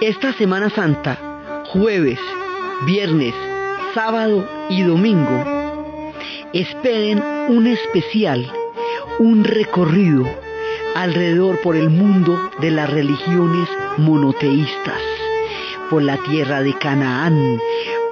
[0.00, 1.18] Esta Semana Santa,
[1.74, 2.18] jueves,
[2.86, 3.34] viernes,
[3.92, 5.44] sábado y domingo,
[6.54, 8.50] esperen un especial,
[9.18, 10.26] un recorrido
[10.96, 13.68] alrededor por el mundo de las religiones
[13.98, 15.02] monoteístas,
[15.90, 17.60] por la tierra de Canaán,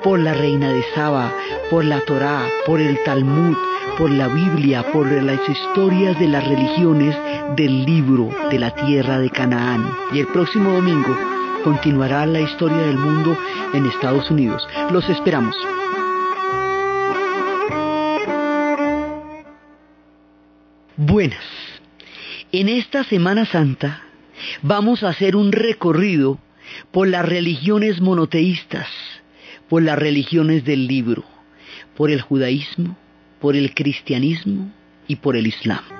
[0.02, 1.32] por la reina de Saba,
[1.70, 3.56] por la Torá, por el Talmud,
[3.96, 7.16] por la Biblia, por las historias de las religiones
[7.56, 9.90] del libro de la tierra de Canaán.
[10.12, 13.36] Y el próximo domingo continuará la historia del mundo
[13.74, 14.66] en Estados Unidos.
[14.90, 15.56] Los esperamos.
[20.96, 21.44] Buenas.
[22.52, 24.02] En esta Semana Santa
[24.62, 26.38] vamos a hacer un recorrido
[26.90, 28.88] por las religiones monoteístas,
[29.68, 31.24] por las religiones del libro,
[31.96, 32.96] por el judaísmo,
[33.40, 34.72] por el cristianismo
[35.06, 35.97] y por el islam.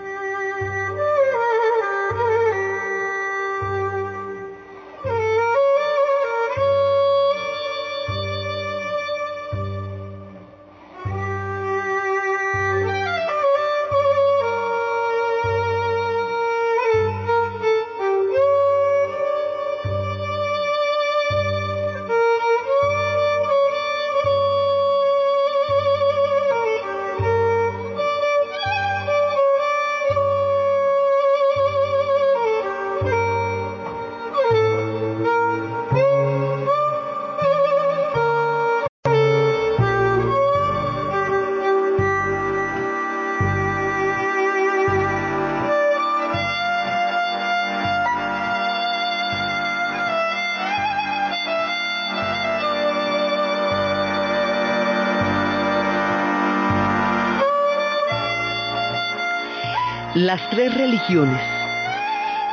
[60.19, 61.41] Las tres religiones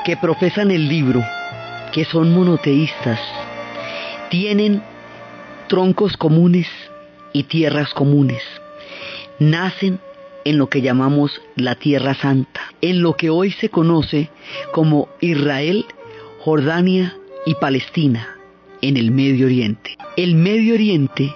[0.05, 1.23] que profesan el libro,
[1.91, 3.19] que son monoteístas,
[4.29, 4.83] tienen
[5.67, 6.67] troncos comunes
[7.33, 8.43] y tierras comunes.
[9.39, 9.99] Nacen
[10.43, 14.29] en lo que llamamos la Tierra Santa, en lo que hoy se conoce
[14.71, 15.87] como Israel,
[16.41, 18.27] Jordania y Palestina,
[18.83, 19.97] en el Medio Oriente.
[20.17, 21.33] El Medio Oriente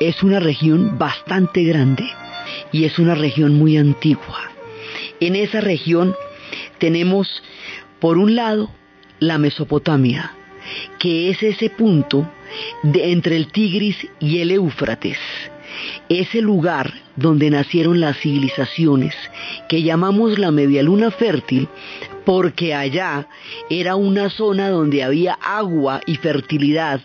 [0.00, 2.02] es una región bastante grande
[2.72, 4.47] y es una región muy antigua.
[5.20, 6.14] En esa región
[6.78, 7.42] tenemos,
[8.00, 8.70] por un lado,
[9.18, 10.32] la Mesopotamia,
[10.98, 12.30] que es ese punto
[12.82, 15.18] de entre el Tigris y el Éufrates,
[16.08, 19.14] ese lugar donde nacieron las civilizaciones
[19.68, 21.68] que llamamos la media luna fértil
[22.24, 23.26] porque allá
[23.70, 27.00] era una zona donde había agua y fertilidad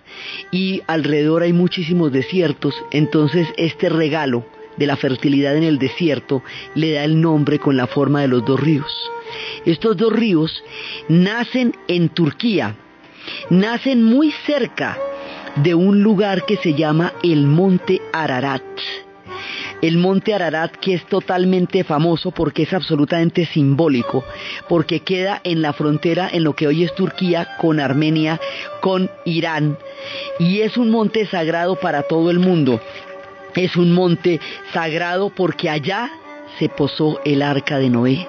[0.52, 4.46] y alrededor hay muchísimos desiertos, entonces este regalo
[4.78, 6.44] de la fertilidad en el desierto
[6.76, 8.92] le da el nombre con la forma de los dos ríos.
[9.66, 10.64] Estos dos ríos
[11.08, 12.76] nacen en Turquía,
[13.50, 14.98] nacen muy cerca
[15.56, 18.64] de un lugar que se llama el Monte Ararat.
[19.82, 24.24] El monte Ararat que es totalmente famoso porque es absolutamente simbólico,
[24.70, 28.40] porque queda en la frontera en lo que hoy es Turquía con Armenia,
[28.80, 29.78] con Irán,
[30.40, 32.80] y es un monte sagrado para todo el mundo.
[33.56, 34.40] Es un monte
[34.74, 36.10] sagrado porque allá
[36.58, 38.28] se posó el arca de Noé.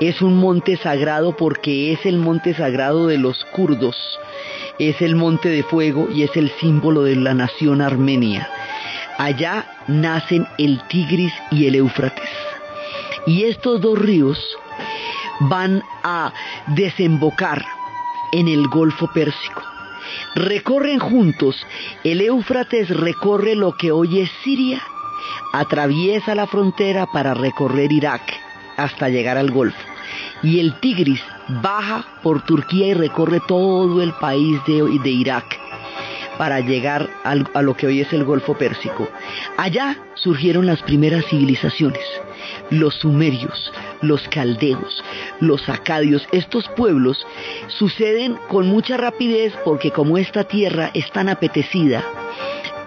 [0.00, 3.96] Es un monte sagrado porque es el monte sagrado de los kurdos.
[4.78, 8.48] Es el monte de fuego y es el símbolo de la nación armenia.
[9.18, 12.30] Allá nacen el Tigris y el Éufrates.
[13.26, 14.38] Y estos dos ríos
[15.40, 16.32] van a
[16.68, 17.64] desembocar
[18.32, 19.62] en el Golfo Pérsico
[20.34, 21.66] recorren juntos.
[22.04, 24.82] El Éufrates recorre lo que hoy es Siria,
[25.52, 28.22] atraviesa la frontera para recorrer Irak
[28.76, 29.78] hasta llegar al Golfo.
[30.42, 35.58] Y el Tigris baja por Turquía y recorre todo el país de, de Irak
[36.38, 39.08] para llegar a lo que hoy es el Golfo Pérsico.
[39.56, 42.04] Allá surgieron las primeras civilizaciones,
[42.70, 43.72] los sumerios,
[44.02, 45.02] los caldeos,
[45.40, 46.26] los acadios.
[46.32, 47.26] Estos pueblos
[47.68, 52.04] suceden con mucha rapidez porque como esta tierra es tan apetecida,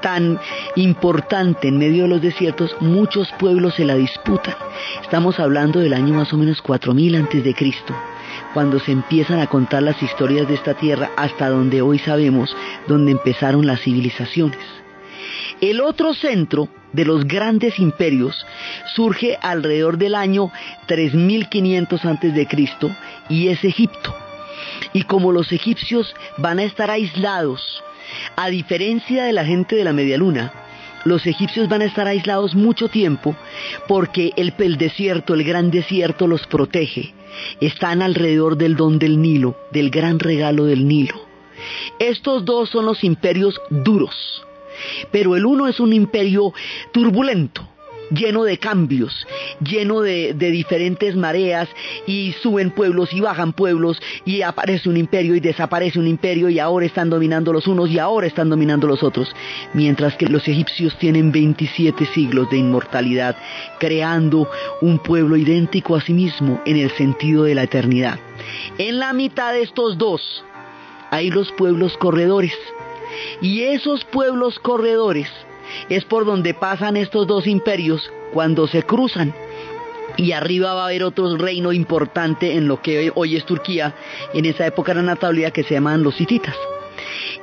[0.01, 0.39] tan
[0.75, 4.55] importante en medio de los desiertos, muchos pueblos se la disputan.
[5.01, 7.95] Estamos hablando del año más o menos 4000 antes de Cristo
[8.53, 12.55] cuando se empiezan a contar las historias de esta tierra hasta donde hoy sabemos
[12.87, 14.59] donde empezaron las civilizaciones.
[15.61, 18.45] El otro centro de los grandes imperios
[18.95, 20.51] surge alrededor del año
[20.87, 22.95] 3500 antes de Cristo
[23.29, 24.15] y es Egipto.
[24.93, 27.83] Y como los egipcios van a estar aislados,
[28.35, 30.51] a diferencia de la gente de la media luna,
[31.05, 33.35] los egipcios van a estar aislados mucho tiempo
[33.87, 37.13] porque el, el desierto, el gran desierto los protege
[37.59, 41.15] están alrededor del don del Nilo, del gran regalo del Nilo.
[41.99, 44.43] Estos dos son los imperios duros,
[45.11, 46.53] pero el uno es un imperio
[46.91, 47.67] turbulento,
[48.11, 49.25] lleno de cambios,
[49.61, 51.69] lleno de, diferentes mareas
[52.05, 56.59] y suben pueblos y bajan pueblos y aparece un imperio y desaparece un imperio y
[56.59, 59.33] ahora están dominando los unos y ahora están dominando los otros,
[59.73, 63.37] mientras que los egipcios tienen 27 siglos de inmortalidad,
[63.79, 64.49] creando
[64.81, 68.19] un pueblo idéntico a sí mismo en el sentido de la eternidad.
[68.77, 70.43] En la mitad de estos dos
[71.11, 72.53] hay los pueblos corredores
[73.41, 75.29] y esos pueblos corredores
[75.89, 79.33] es por donde pasan estos dos imperios cuando se cruzan.
[80.17, 83.95] Y arriba va a haber otro reino importante en lo que hoy es Turquía,
[84.33, 86.55] en esa época era Anatolia, que se llaman los hititas.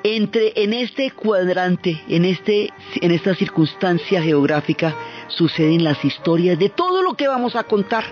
[0.02, 2.70] Entre, en este cuadrante, en, este,
[3.00, 4.94] en esta circunstancia geográfica,
[5.28, 8.04] suceden las historias de todo lo que vamos a contar.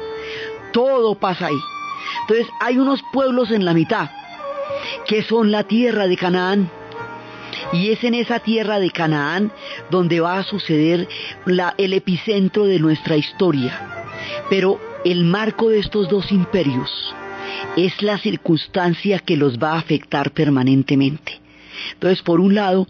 [0.72, 1.58] Todo pasa ahí.
[2.22, 4.10] Entonces hay unos pueblos en la mitad,
[5.06, 6.70] que son la tierra de Canaán,
[7.72, 9.52] y es en esa tierra de Canaán
[9.90, 11.08] donde va a suceder
[11.78, 14.06] el epicentro de nuestra historia.
[14.48, 16.90] Pero el marco de estos dos imperios
[17.76, 21.40] es la circunstancia que los va a afectar permanentemente.
[21.92, 22.86] Entonces, por un lado,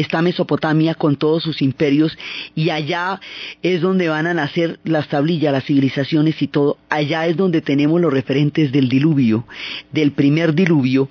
[0.00, 2.16] está Mesopotamia con todos sus imperios
[2.54, 3.20] y allá
[3.62, 6.78] es donde van a nacer las tablillas, las civilizaciones y todo.
[6.88, 9.44] Allá es donde tenemos los referentes del diluvio,
[9.92, 11.08] del primer diluvio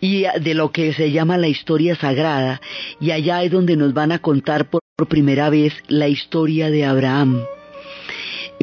[0.00, 2.60] y de lo que se llama la historia sagrada.
[3.00, 7.42] Y allá es donde nos van a contar por primera vez la historia de Abraham.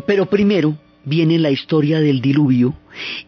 [0.05, 2.75] Pero primero viene la historia del diluvio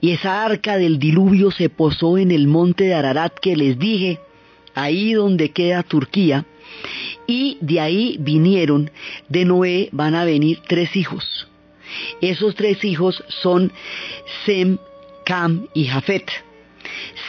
[0.02, 4.20] y esa arca del diluvio se posó en el monte de Ararat que les dije
[4.76, 6.46] ahí donde queda Turquía,
[7.28, 8.92] y de ahí vinieron,
[9.28, 11.48] de Noé van a venir tres hijos.
[12.22, 13.72] Esos tres hijos son
[14.46, 14.78] Sem,
[15.26, 16.30] Cam y Jafet.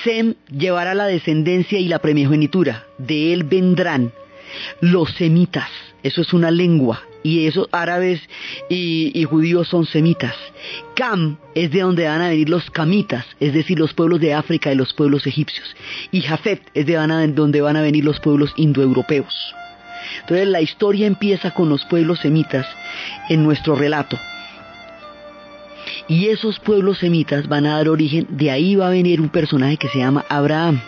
[0.05, 4.13] Sem llevará la descendencia y la primogenitura, de él vendrán
[4.81, 5.71] los semitas,
[6.03, 8.21] eso es una lengua, y esos árabes
[8.69, 10.35] y, judíos son semitas.
[10.95, 14.73] Cam es de donde van a venir los camitas, es decir, los pueblos de África
[14.73, 15.75] y los pueblos egipcios.
[16.11, 16.95] Y Jafet es de
[17.35, 19.55] donde van a venir los pueblos indoeuropeos.
[20.21, 22.67] Entonces la historia empieza con los pueblos semitas
[23.29, 24.19] en nuestro relato.
[26.09, 29.77] Y esos pueblos semitas van a dar origen, de ahí va a venir un personaje
[29.77, 30.81] que se llama Abraham.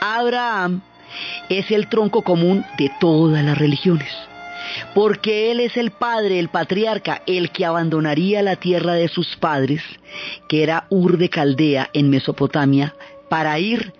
[0.00, 0.82] Abraham
[1.48, 4.08] es el tronco común de todas las religiones
[4.94, 9.82] porque Él es el Padre, el patriarca, el que abandonaría la tierra de sus padres,
[10.48, 12.94] que era Ur de Caldea en Mesopotamia,
[13.28, 13.92] para ir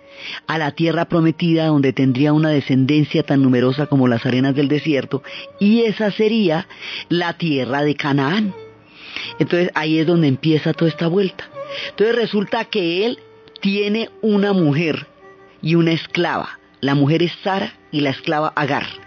[0.47, 5.23] a la tierra prometida donde tendría una descendencia tan numerosa como las arenas del desierto,
[5.59, 6.67] y esa sería
[7.09, 8.53] la tierra de Canaán.
[9.39, 11.45] Entonces ahí es donde empieza toda esta vuelta.
[11.89, 13.19] Entonces resulta que él
[13.61, 15.07] tiene una mujer
[15.61, 16.59] y una esclava.
[16.81, 19.02] La mujer es Sara y la esclava Agar.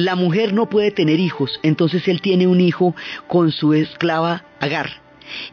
[0.00, 2.96] La mujer no puede tener hijos, entonces él tiene un hijo
[3.28, 4.88] con su esclava Agar.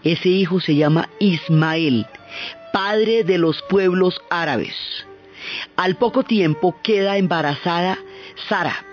[0.05, 2.05] Ese hijo se llama Ismael,
[2.71, 4.73] padre de los pueblos árabes.
[5.75, 7.99] Al poco tiempo queda embarazada
[8.47, 8.85] Sara.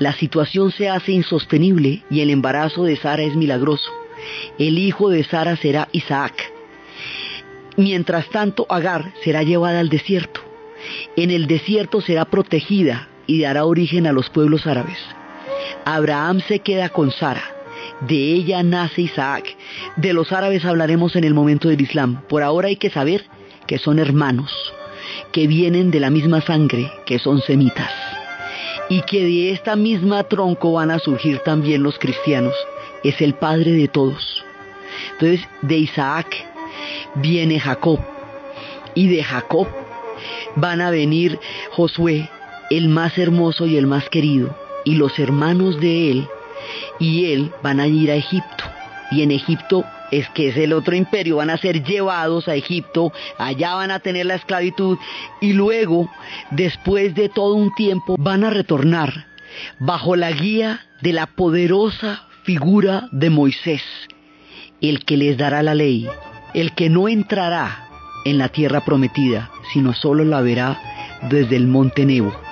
[0.00, 3.92] La situación se hace insostenible y el embarazo de Sara es milagroso.
[4.58, 6.34] El hijo de Sara será Isaac.
[7.76, 10.40] Mientras tanto, Agar será llevada al desierto.
[11.14, 14.98] En el desierto será protegida y dará origen a los pueblos árabes.
[15.84, 17.44] Abraham se queda con Sara.
[18.00, 19.56] De ella nace Isaac.
[19.96, 22.22] De los árabes hablaremos en el momento del Islam.
[22.28, 23.24] Por ahora hay que saber
[23.66, 24.50] que son hermanos,
[25.30, 27.92] que vienen de la misma sangre, que son semitas.
[28.88, 32.54] Y que de esta misma tronco van a surgir también los cristianos.
[33.04, 34.42] Es el padre de todos.
[35.12, 36.34] Entonces, de Isaac
[37.16, 38.00] viene Jacob.
[38.94, 39.68] Y de Jacob
[40.56, 41.38] van a venir
[41.72, 42.28] Josué,
[42.70, 46.28] el más hermoso y el más querido, y los hermanos de él
[46.98, 48.64] y él van a ir a Egipto.
[49.10, 53.12] Y en Egipto es que es el otro imperio, van a ser llevados a Egipto,
[53.38, 54.98] allá van a tener la esclavitud
[55.40, 56.10] y luego,
[56.50, 59.26] después de todo un tiempo, van a retornar
[59.78, 63.82] bajo la guía de la poderosa figura de Moisés,
[64.80, 66.06] el que les dará la ley,
[66.54, 67.88] el que no entrará
[68.24, 70.80] en la tierra prometida, sino solo la verá
[71.30, 72.47] desde el monte Nebo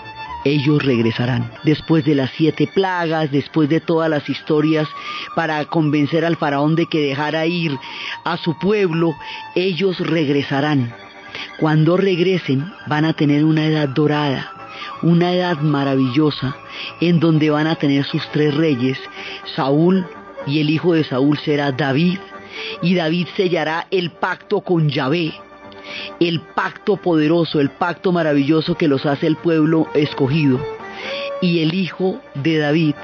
[0.46, 1.50] ellos regresarán.
[1.64, 4.88] Después de las siete plagas, después de todas las historias
[5.34, 7.76] para convencer al faraón de que dejara ir
[8.24, 9.14] a su pueblo,
[9.54, 10.94] ellos regresarán.
[11.58, 14.52] Cuando regresen van a tener una edad dorada,
[15.02, 16.56] una edad maravillosa,
[17.00, 18.98] en donde van a tener sus tres reyes,
[19.54, 20.06] Saúl,
[20.46, 22.18] y el hijo de Saúl será David,
[22.82, 25.34] y David sellará el pacto con Yahvé.
[26.20, 30.58] El pacto poderoso, el pacto maravilloso que los hace el pueblo escogido.
[31.40, 32.94] Y el hijo de David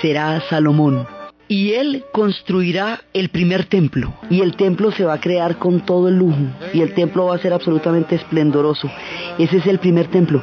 [0.00, 1.06] será Salomón.
[1.48, 4.14] Y él construirá el primer templo.
[4.30, 6.38] Y el templo se va a crear con todo el lujo.
[6.72, 8.90] Y el templo va a ser absolutamente esplendoroso.
[9.38, 10.42] Ese es el primer templo.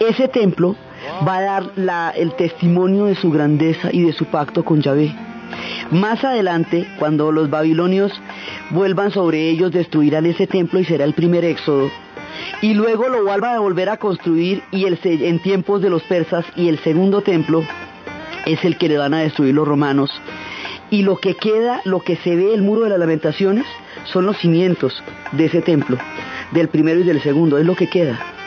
[0.00, 0.76] Ese templo
[1.26, 5.27] va a dar el testimonio de su grandeza y de su pacto con Yahvé.
[5.90, 8.12] Más adelante, cuando los babilonios
[8.70, 11.90] vuelvan sobre ellos, destruirán ese templo y será el primer éxodo.
[12.60, 16.44] Y luego lo vuelvan a volver a construir y el, en tiempos de los persas
[16.56, 17.62] y el segundo templo
[18.46, 20.10] es el que le van a destruir los romanos.
[20.90, 23.66] Y lo que queda, lo que se ve, el muro de las lamentaciones,
[24.04, 25.02] son los cimientos
[25.32, 25.98] de ese templo,
[26.52, 28.37] del primero y del segundo, es lo que queda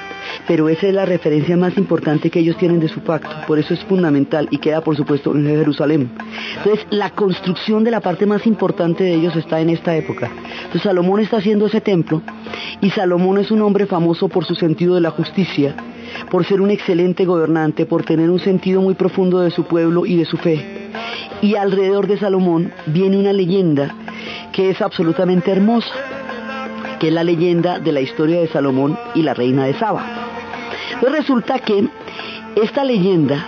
[0.47, 3.73] pero esa es la referencia más importante que ellos tienen de su pacto, por eso
[3.73, 6.11] es fundamental y queda por supuesto en Jerusalén.
[6.57, 10.29] Entonces la construcción de la parte más importante de ellos está en esta época.
[10.57, 12.21] Entonces Salomón está haciendo ese templo
[12.81, 15.75] y Salomón es un hombre famoso por su sentido de la justicia,
[16.29, 20.15] por ser un excelente gobernante, por tener un sentido muy profundo de su pueblo y
[20.15, 20.89] de su fe.
[21.41, 23.95] Y alrededor de Salomón viene una leyenda
[24.51, 25.93] que es absolutamente hermosa,
[26.99, 30.20] que es la leyenda de la historia de Salomón y la reina de Saba.
[30.99, 31.87] Pues resulta que
[32.55, 33.45] esta leyenda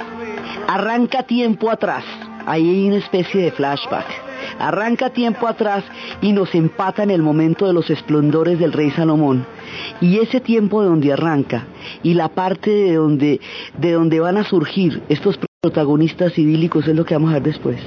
[0.67, 2.03] arranca tiempo atrás,
[2.45, 4.05] ahí hay una especie de flashback,
[4.59, 5.83] arranca tiempo atrás
[6.21, 9.45] y nos empata en el momento de los esplendores del rey Salomón.
[10.01, 11.65] Y ese tiempo de donde arranca
[12.01, 13.41] y la parte de donde,
[13.77, 17.77] de donde van a surgir estos protagonistas idílicos es lo que vamos a ver después.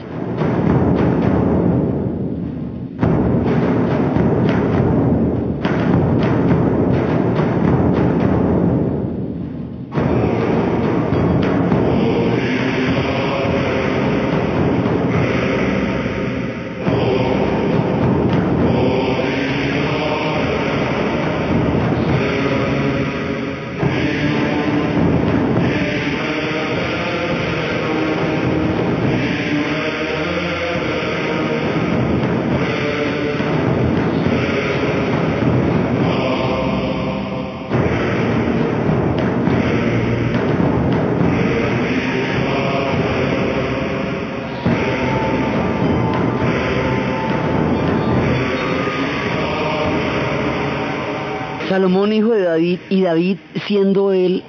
[53.67, 54.43] Siendo él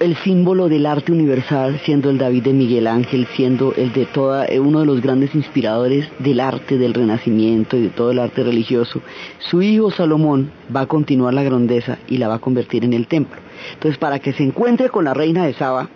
[0.00, 4.46] el símbolo del arte universal, siendo el David de Miguel Ángel, siendo el de toda,
[4.46, 8.42] eh, uno de los grandes inspiradores del arte del Renacimiento y de todo el arte
[8.42, 9.00] religioso,
[9.38, 13.06] su hijo Salomón va a continuar la grandeza y la va a convertir en el
[13.06, 13.40] templo.
[13.74, 15.88] Entonces, para que se encuentre con la reina de Saba,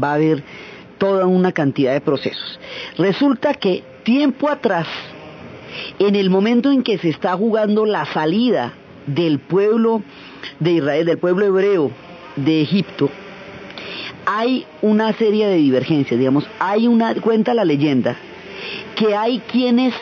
[0.00, 0.42] va a haber
[0.98, 2.60] toda una cantidad de procesos.
[2.98, 4.86] Resulta que tiempo atrás,
[5.98, 8.74] en el momento en que se está jugando la salida
[9.06, 10.02] del pueblo
[10.60, 11.90] de Israel, del pueblo hebreo
[12.36, 13.10] de Egipto,
[14.26, 18.16] hay una serie de divergencias, digamos, hay una, cuenta la leyenda,
[18.96, 19.94] que hay quienes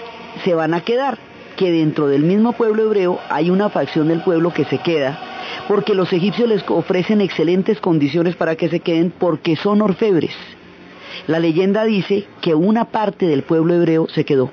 [0.45, 1.19] se van a quedar,
[1.57, 5.19] que dentro del mismo pueblo hebreo hay una facción del pueblo que se queda,
[5.69, 10.35] porque los egipcios les ofrecen excelentes condiciones para que se queden porque son orfebres.
[11.27, 14.51] La leyenda dice que una parte del pueblo hebreo se quedó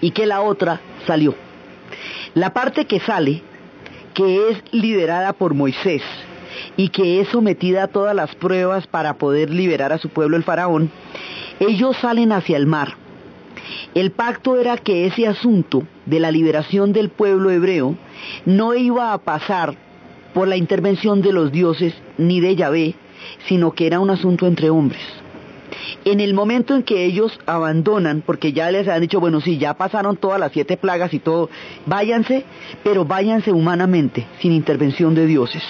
[0.00, 1.34] y que la otra salió.
[2.34, 3.42] La parte que sale
[4.18, 6.02] que es liderada por Moisés
[6.76, 10.42] y que es sometida a todas las pruebas para poder liberar a su pueblo el
[10.42, 10.90] faraón,
[11.60, 12.94] ellos salen hacia el mar.
[13.94, 17.94] El pacto era que ese asunto de la liberación del pueblo hebreo
[18.44, 19.76] no iba a pasar
[20.34, 22.96] por la intervención de los dioses ni de Yahvé,
[23.46, 25.00] sino que era un asunto entre hombres
[26.10, 29.74] en el momento en que ellos abandonan, porque ya les han dicho, bueno, sí, ya
[29.74, 31.50] pasaron todas las siete plagas y todo,
[31.86, 32.44] váyanse,
[32.82, 35.62] pero váyanse humanamente, sin intervención de dioses.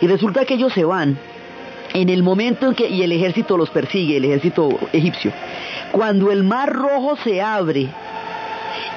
[0.00, 1.18] Y resulta que ellos se van
[1.94, 5.32] en el momento en que, y el ejército los persigue, el ejército egipcio,
[5.92, 7.88] cuando el mar rojo se abre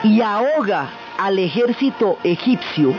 [0.04, 2.94] y ahoga al ejército egipcio,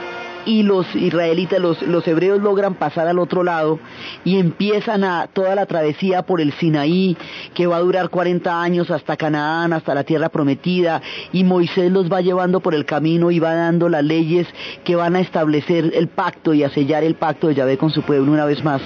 [0.45, 3.79] y los israelitas, los, hebreos logran pasar al otro lado
[4.25, 7.17] y empiezan a toda la travesía por el Sinaí,
[7.55, 11.01] que va a durar 40 años hasta Canaán, hasta la tierra prometida,
[11.33, 14.47] y Moisés los va llevando por el camino y va dando las leyes
[14.85, 18.03] que van a establecer el pacto y a sellar el pacto de Yahvé con su
[18.03, 18.83] pueblo una vez más.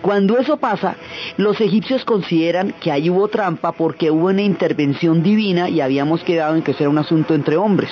[0.00, 0.96] Cuando eso pasa,
[1.36, 6.56] los egipcios consideran que ahí hubo trampa porque hubo una intervención divina y habíamos quedado
[6.56, 7.90] en que era un asunto entre hombres.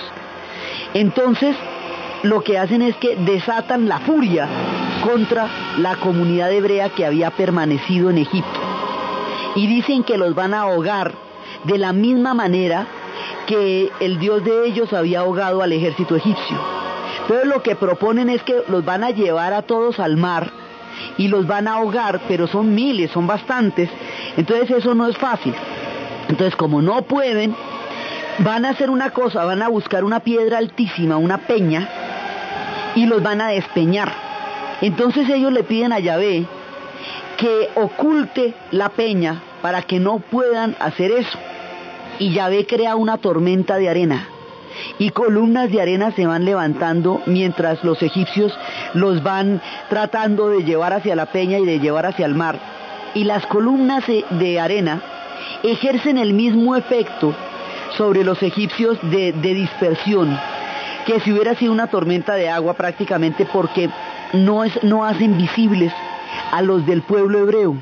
[0.93, 1.55] Entonces,
[2.23, 4.47] lo que hacen es que desatan la furia
[5.03, 5.49] contra
[5.79, 8.61] la comunidad hebrea que había permanecido en Egipto.
[9.57, 11.13] Y dicen que los van a ahogar
[11.65, 12.87] de la misma manera
[13.47, 16.59] que el Dios de ellos había ahogado al ejército egipcio.
[17.23, 20.51] Entonces lo que proponen es que los van a llevar a todos al mar
[21.17, 23.91] y los van a ahogar, pero son miles, son bastantes.
[24.37, 25.55] Entonces eso no es fácil.
[26.29, 27.55] Entonces como no pueden,
[28.39, 31.89] van a hacer una cosa, van a buscar una piedra altísima, una peña,
[32.95, 34.13] y los van a despeñar.
[34.81, 36.47] Entonces ellos le piden a Yahvé
[37.37, 41.39] que oculte la peña para que no puedan hacer eso.
[42.19, 44.29] Y Yahvé crea una tormenta de arena.
[44.99, 48.57] Y columnas de arena se van levantando mientras los egipcios
[48.95, 52.59] los van tratando de llevar hacia la peña y de llevar hacia el mar.
[53.15, 55.03] Y las columnas de arena
[55.63, 57.35] ejercen el mismo efecto
[57.97, 60.39] sobre los egipcios de, dispersión
[61.11, 63.91] que si hubiera sido una tormenta de agua prácticamente porque
[64.33, 65.93] no, es, no hacen visibles
[66.53, 67.77] a los del pueblo hebreo.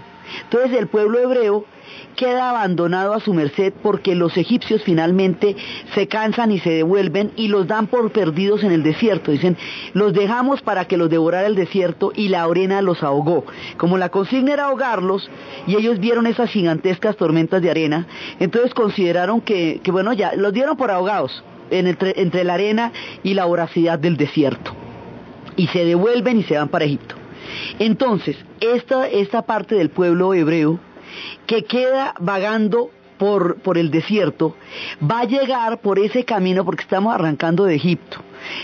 [0.44, 1.66] Entonces el pueblo hebreo
[2.16, 5.56] queda abandonado a su merced porque los egipcios finalmente
[5.94, 9.30] se cansan y se devuelven y los dan por perdidos en el desierto.
[9.30, 9.58] Dicen,
[9.92, 13.44] los dejamos para que los devorara el desierto y la arena los ahogó.
[13.76, 15.28] Como la consigna era ahogarlos
[15.66, 18.06] y ellos vieron esas gigantescas tormentas de arena,
[18.40, 23.98] entonces consideraron que, bueno, ya los dieron por ahogados entre, la arena y la voracidad
[23.98, 24.72] del desierto.
[25.56, 27.14] Y se devuelven y se van para Egipto.
[27.78, 30.78] Entonces, esta, esta parte del pueblo hebreo
[31.46, 34.54] que queda vagando por, por, el desierto,
[35.02, 38.18] va a llegar por ese camino porque estamos arrancando de Egipto.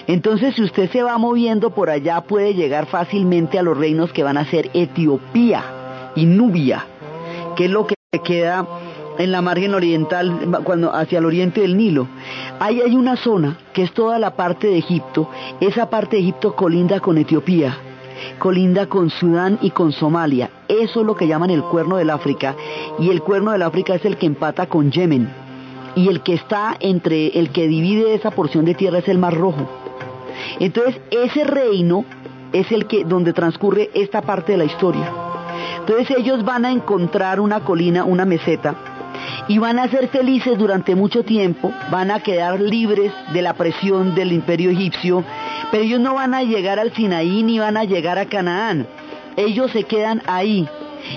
[0.07, 4.23] Entonces, si usted se va moviendo por allá, puede llegar fácilmente a los reinos que
[4.23, 6.87] van a ser Etiopía y Nubia,
[7.57, 8.65] que es lo que queda
[9.19, 12.09] en la margen oriental, cuando hacia el oriente del Nilo.
[12.61, 15.29] Ahí hay una zona que es toda la parte de Egipto.
[15.61, 17.77] Esa parte de Egipto colinda con Etiopía
[18.39, 20.51] colinda con Sudán y con Somalia.
[20.69, 22.55] Eso es lo que llaman el cuerno del África.
[22.99, 25.29] Y el cuerno del África es el que empata con Yemen.
[25.97, 29.35] Y el que está entre, el que divide esa porción de tierra es el Mar
[29.35, 29.69] Rojo.
[30.59, 32.05] Entonces, ese reino
[32.53, 35.13] es el que, donde transcurre esta parte de la historia.
[35.81, 38.75] Entonces ellos van a encontrar una colina, una meseta,
[39.49, 44.15] y van a ser felices durante mucho tiempo, van a quedar libres de la presión
[44.15, 45.25] del imperio egipcio,
[45.71, 48.87] pero ellos no van a llegar al Sinaí ni van a llegar a Canaán.
[49.37, 50.69] Ellos se quedan ahí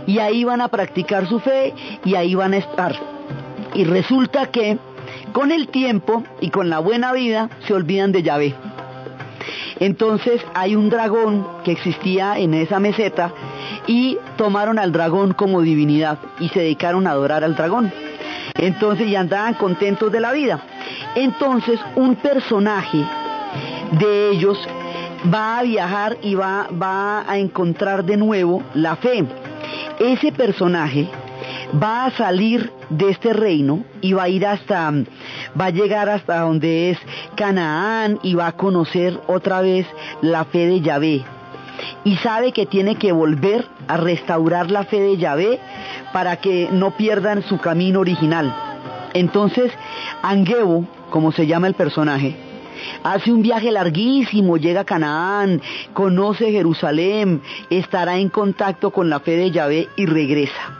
[0.06, 2.96] y ahí van a practicar su fe y ahí van a estar.
[3.74, 4.78] Y resulta que
[5.34, 8.56] con el tiempo y con la buena vida se olvidan de Yahvé.
[9.80, 13.32] Entonces hay un dragón que existía en esa meseta
[13.86, 17.92] y tomaron al dragón como divinidad y se dedicaron a adorar al dragón.
[18.56, 20.62] Entonces ya andaban contentos de la vida.
[21.16, 23.04] Entonces un personaje
[23.92, 24.58] de ellos
[25.34, 29.26] va a viajar y va, a encontrar de nuevo la fe.
[30.00, 31.08] Ese personaje
[31.82, 34.94] va a salir de este reino y va a ir hasta,
[35.60, 37.00] va a llegar hasta donde es
[37.36, 39.86] Canaán y va a conocer otra vez
[40.22, 41.24] la fe de Yahvé.
[42.04, 45.60] Y sabe que tiene que volver a restaurar la fe de Yahvé
[46.14, 48.54] para que no pierdan su camino original.
[49.14, 49.72] Entonces,
[50.22, 52.36] Angebo, como se llama el personaje,
[53.04, 55.62] hace un viaje larguísimo, llega a Canaán,
[55.94, 60.78] conoce Jerusalén, estará en contacto con la fe de Yahvé y regresa.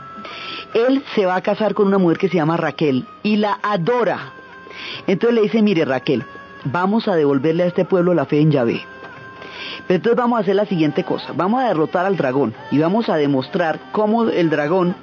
[0.74, 4.32] Él se va a casar con una mujer que se llama Raquel y la adora.
[5.06, 6.24] Entonces le dice, mire Raquel,
[6.64, 8.82] vamos a devolverle a este pueblo la fe en Yahvé.
[9.86, 13.08] Pero entonces vamos a hacer la siguiente cosa, vamos a derrotar al dragón y vamos
[13.08, 14.94] a demostrar cómo el dragón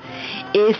[0.53, 0.77] es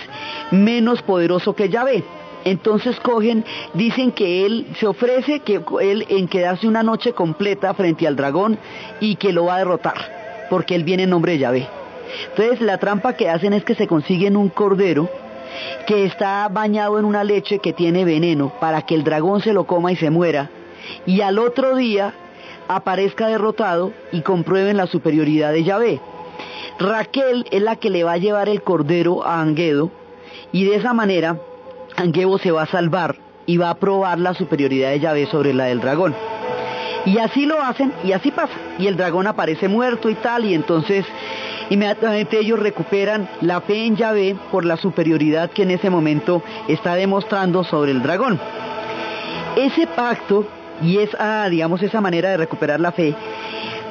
[0.52, 2.04] menos poderoso que Yahvé.
[2.44, 8.06] Entonces cogen, dicen que él se ofrece que él en quedarse una noche completa frente
[8.06, 8.60] al dragón
[9.00, 9.96] y que lo va a derrotar,
[10.52, 11.68] porque él viene en nombre de Yahvé.
[12.30, 15.10] Entonces la trampa que hacen es que se consiguen un cordero
[15.88, 19.66] que está bañado en una leche que tiene veneno para que el dragón se lo
[19.66, 20.50] coma y se muera.
[21.06, 22.14] Y al otro día
[22.68, 26.02] aparezca derrotado y comprueben la superioridad de Yahvé.
[26.80, 29.92] Raquel es la que le va a llevar el cordero a Anguedo
[30.52, 31.40] y de esa manera
[31.96, 35.66] Anguebo se va a salvar y va a probar la superioridad de Yahvé sobre la
[35.66, 36.16] del dragón.
[37.06, 38.54] Y así lo hacen y así pasa.
[38.80, 41.06] Y el dragón aparece muerto y tal y entonces
[41.70, 46.96] inmediatamente ellos recuperan la fe en Yahvé por la superioridad que en ese momento está
[46.96, 48.40] demostrando sobre el dragón.
[49.56, 50.48] Ese pacto
[50.82, 53.16] y esa, digamos, esa manera de recuperar la fe,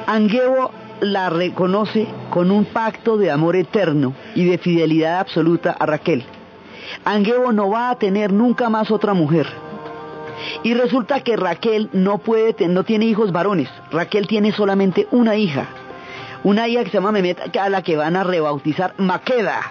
[0.05, 6.23] Angebo la reconoce con un pacto de amor eterno y de fidelidad absoluta a Raquel.
[7.03, 9.47] Angebo no va a tener nunca más otra mujer.
[10.63, 13.69] Y resulta que Raquel no puede, no tiene hijos varones.
[13.91, 15.67] Raquel tiene solamente una hija.
[16.43, 19.61] Una hija que se llama Memet, a la que van a rebautizar Maqueda.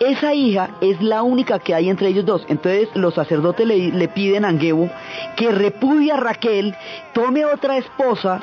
[0.00, 2.46] esa hija es la única que hay entre ellos dos.
[2.48, 4.88] Entonces los sacerdotes le, piden a Angebo
[5.36, 6.74] que repudie a Raquel,
[7.12, 8.40] tome otra esposa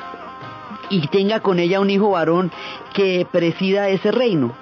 [0.90, 2.52] y tenga con ella un hijo varón
[2.94, 4.52] que presida ese reino.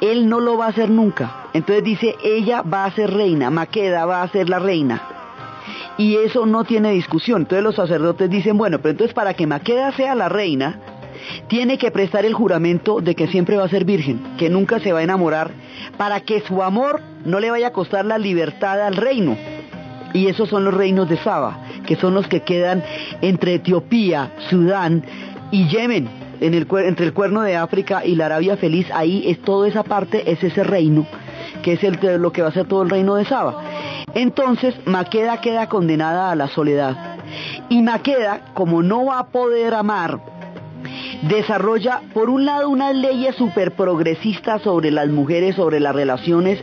[0.00, 1.48] Él no lo va a hacer nunca.
[1.52, 5.21] Entonces dice, ella va a ser reina, Maqueda va a ser la reina.
[6.02, 7.42] Y eso no tiene discusión.
[7.42, 10.80] Entonces los sacerdotes dicen, bueno, pero entonces para que Maqueda sea la reina,
[11.46, 14.92] tiene que prestar el juramento de que siempre va a ser virgen, que nunca se
[14.92, 15.52] va a enamorar,
[15.96, 19.36] para que su amor no le vaya a costar la libertad al reino.
[20.12, 22.82] Y esos son los reinos de Saba, que son los que quedan
[23.20, 25.04] entre Etiopía, Sudán
[25.52, 26.08] y Yemen,
[26.40, 28.88] entre el cuerno de África y la Arabia Feliz.
[28.92, 31.06] Ahí es toda esa parte, es ese reino,
[31.62, 33.62] que es el, lo que va a ser todo el reino de Saba.
[34.14, 37.16] Entonces, Maqueda queda condenada a la soledad.
[37.68, 40.20] Y Maqueda, como no va a poder amar
[41.22, 46.58] desarrolla, por un lado, unas leyes súper progresistas sobre las mujeres, sobre las relaciones,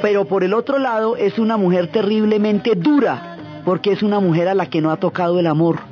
[0.00, 4.54] pero por el otro lado es una mujer terriblemente dura, porque es una mujer a
[4.54, 5.91] la que no ha tocado el amor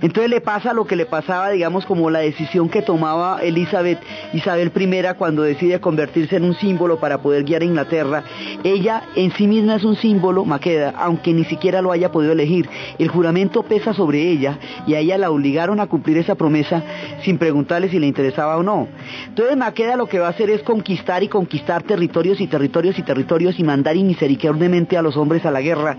[0.00, 4.00] entonces le pasa lo que le pasaba, digamos, como la decisión que tomaba Elizabeth,
[4.32, 8.24] Isabel I cuando decide convertirse en un símbolo para poder guiar a Inglaterra.
[8.64, 12.68] Ella en sí misma es un símbolo, Maqueda, aunque ni siquiera lo haya podido elegir.
[12.98, 16.82] El juramento pesa sobre ella y a ella la obligaron a cumplir esa promesa
[17.24, 18.88] sin preguntarle si le interesaba o no.
[19.28, 23.02] Entonces Maqueda lo que va a hacer es conquistar y conquistar territorios y territorios y
[23.02, 25.96] territorios y mandar inmisericordiamente a los hombres a la guerra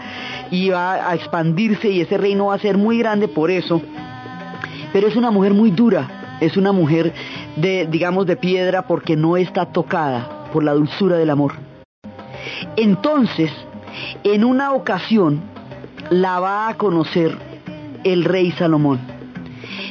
[0.52, 3.52] y va a expandirse y ese reino va a ser muy grande por
[4.92, 7.14] pero es una mujer muy dura, es una mujer
[7.56, 11.54] de, digamos, de piedra porque no está tocada por la dulzura del amor.
[12.76, 13.52] Entonces,
[14.24, 15.42] en una ocasión,
[16.10, 17.38] la va a conocer
[18.04, 19.00] el rey Salomón.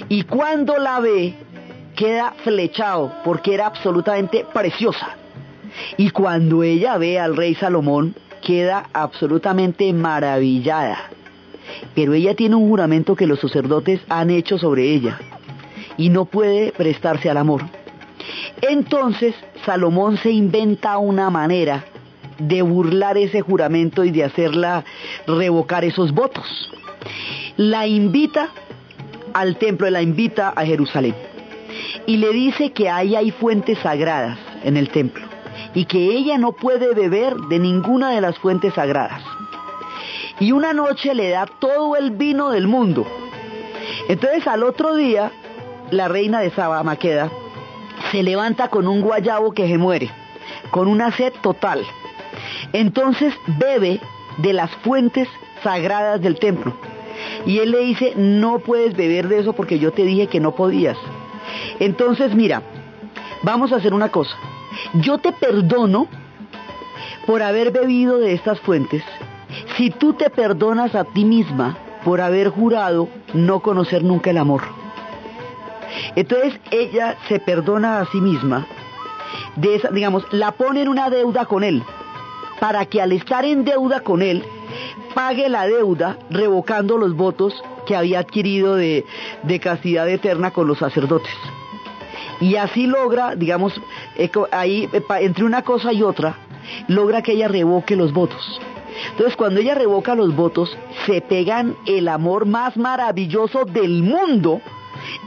[0.08, 1.34] Y cuando la ve,
[1.96, 5.16] queda flechado porque era absolutamente preciosa.
[5.96, 10.98] Y cuando ella ve al rey Salomón, queda absolutamente maravillada
[11.94, 15.18] pero ella tiene un juramento que los sacerdotes han hecho sobre ella
[15.96, 17.62] y no puede prestarse al amor.
[18.60, 21.84] Entonces Salomón se inventa una manera
[22.38, 24.84] de burlar ese juramento y de hacerla
[25.26, 26.70] revocar esos votos.
[27.56, 28.48] La invita
[29.34, 31.14] al templo, la invita a Jerusalén
[32.06, 35.26] y le dice que ahí hay fuentes sagradas en el templo
[35.74, 39.22] y que ella no puede beber de ninguna de las fuentes sagradas
[40.42, 43.06] y una noche le da todo el vino del mundo.
[44.08, 45.30] Entonces al otro día,
[45.92, 47.30] la reina de Saba, Maqueda,
[48.10, 50.10] se levanta con un guayabo que se muere,
[50.72, 51.86] con una sed total.
[52.72, 54.00] Entonces bebe
[54.38, 55.28] de las fuentes
[55.62, 56.72] sagradas del templo.
[57.46, 60.56] Y él le dice, no puedes beber de eso porque yo te dije que no
[60.56, 60.98] podías.
[61.78, 62.62] Entonces mira,
[63.44, 64.36] vamos a hacer una cosa.
[64.94, 66.08] Yo te perdono
[67.28, 69.04] por haber bebido de estas fuentes
[69.76, 74.62] si tú te perdonas a ti misma por haber jurado no conocer nunca el amor.
[76.16, 78.66] Entonces ella se perdona a sí misma,
[79.62, 81.82] esa, digamos, la pone en una deuda con él,
[82.60, 84.44] para que al estar en deuda con él,
[85.14, 89.04] pague la deuda revocando los votos que había adquirido de,
[89.42, 91.32] de castidad eterna con los sacerdotes.
[92.40, 93.80] Y así logra, digamos,
[94.50, 94.88] ahí
[95.20, 96.36] entre una cosa y otra,
[96.88, 98.60] logra que ella revoque los votos.
[99.10, 104.60] Entonces cuando ella revoca los votos, se pegan el amor más maravilloso del mundo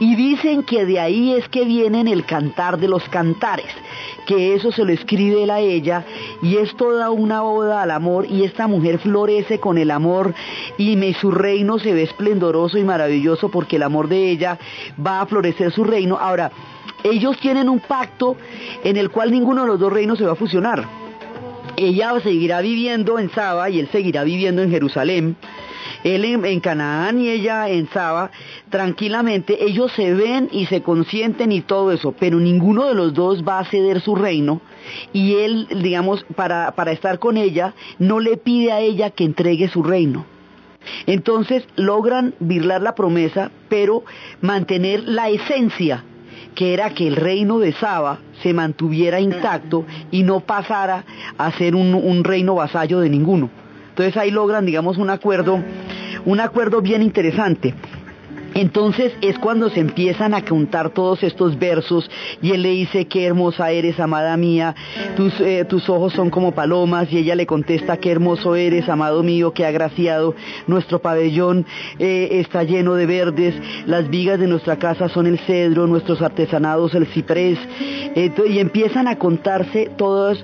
[0.00, 3.66] y dicen que de ahí es que vienen el cantar de los cantares,
[4.26, 6.04] que eso se lo escribe él a ella
[6.42, 10.34] y es toda una oda al amor y esta mujer florece con el amor
[10.78, 14.58] y su reino se ve esplendoroso y maravilloso porque el amor de ella
[15.04, 16.18] va a florecer su reino.
[16.18, 16.50] Ahora,
[17.04, 18.36] ellos tienen un pacto
[18.82, 21.05] en el cual ninguno de los dos reinos se va a fusionar
[21.76, 25.36] ella seguirá viviendo en Saba y él seguirá viviendo en Jerusalén.
[26.04, 28.30] Él en, Canaán y ella en Saba,
[28.70, 33.42] tranquilamente, ellos se ven y se consienten y todo eso, pero ninguno de los dos
[33.42, 34.60] va a ceder su reino
[35.12, 39.68] y él, digamos, para, para estar con ella, no le pide a ella que entregue
[39.68, 40.24] su reino.
[41.06, 44.04] Entonces logran virlar la promesa, pero
[44.40, 46.04] mantener la esencia
[46.56, 51.04] que era que el reino de Saba se mantuviera intacto y no pasara
[51.38, 53.50] a ser un, reino vasallo de ninguno.
[53.90, 55.62] Entonces ahí logran, digamos, un acuerdo,
[56.24, 57.74] un acuerdo bien interesante.
[58.54, 63.26] Entonces es cuando se empiezan a contar todos estos versos y él le dice, qué
[63.26, 64.74] hermosa eres, amada mía,
[65.16, 67.12] tus, eh, tus ojos son como palomas.
[67.12, 70.34] Y ella le contesta, qué hermoso eres, amado mío, qué agraciado,
[70.66, 71.66] nuestro pabellón
[71.98, 73.54] eh, está lleno de verdes,
[73.86, 77.58] las vigas de nuestra casa son el cedro, nuestros artesanados el ciprés,
[78.14, 80.38] y empiezan a contarse todas,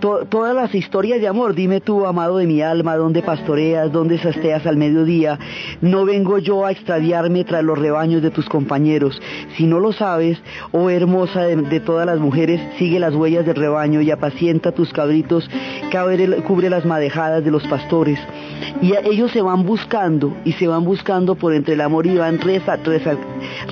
[0.00, 4.66] todas las historias de amor, dime tú, amado de mi alma, dónde pastoreas, dónde sasteas
[4.66, 5.38] al mediodía,
[5.80, 9.20] no vengo yo a extraviarme los rebaños de tus compañeros.
[9.56, 10.38] Si no lo sabes,
[10.72, 15.48] oh hermosa de, todas las mujeres, sigue las huellas del rebaño y apacienta tus cabritos,
[16.46, 18.18] cubre las madejadas de los pastores.
[18.82, 22.38] Y ellos se van buscando y se van buscando por entre el amor y van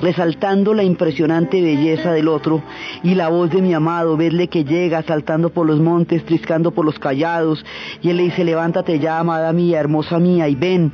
[0.01, 2.61] resaltando la impresionante belleza del otro
[3.03, 6.85] y la voz de mi amado, verle que llega saltando por los montes, triscando por
[6.85, 7.65] los callados
[8.01, 10.91] y él le dice, levántate ya, amada mía, hermosa mía, y ven,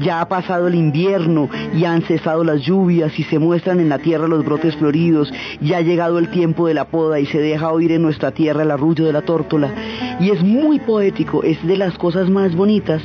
[0.00, 3.98] ya ha pasado el invierno y han cesado las lluvias y se muestran en la
[3.98, 7.70] tierra los brotes floridos, ya ha llegado el tiempo de la poda y se deja
[7.70, 9.72] oír en nuestra tierra el arrullo de la tórtola.
[10.20, 13.02] Y es muy poético, es de las cosas más bonitas,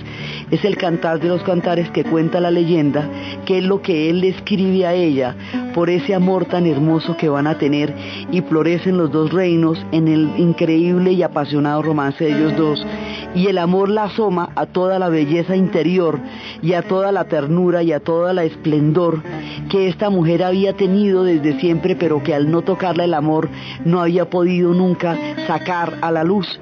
[0.51, 3.10] es el cantar de los cantares que cuenta la leyenda,
[3.45, 5.36] que es lo que él le escribe a ella
[5.73, 7.93] por ese amor tan hermoso que van a tener
[8.32, 12.86] y florecen los dos reinos en el increíble y apasionado romance de ellos dos.
[13.35, 16.19] Y el amor la asoma a toda la belleza interior
[16.61, 19.21] y a toda la ternura y a toda la esplendor
[19.69, 23.49] que esta mujer había tenido desde siempre, pero que al no tocarle el amor
[23.85, 26.59] no había podido nunca sacar a la luz.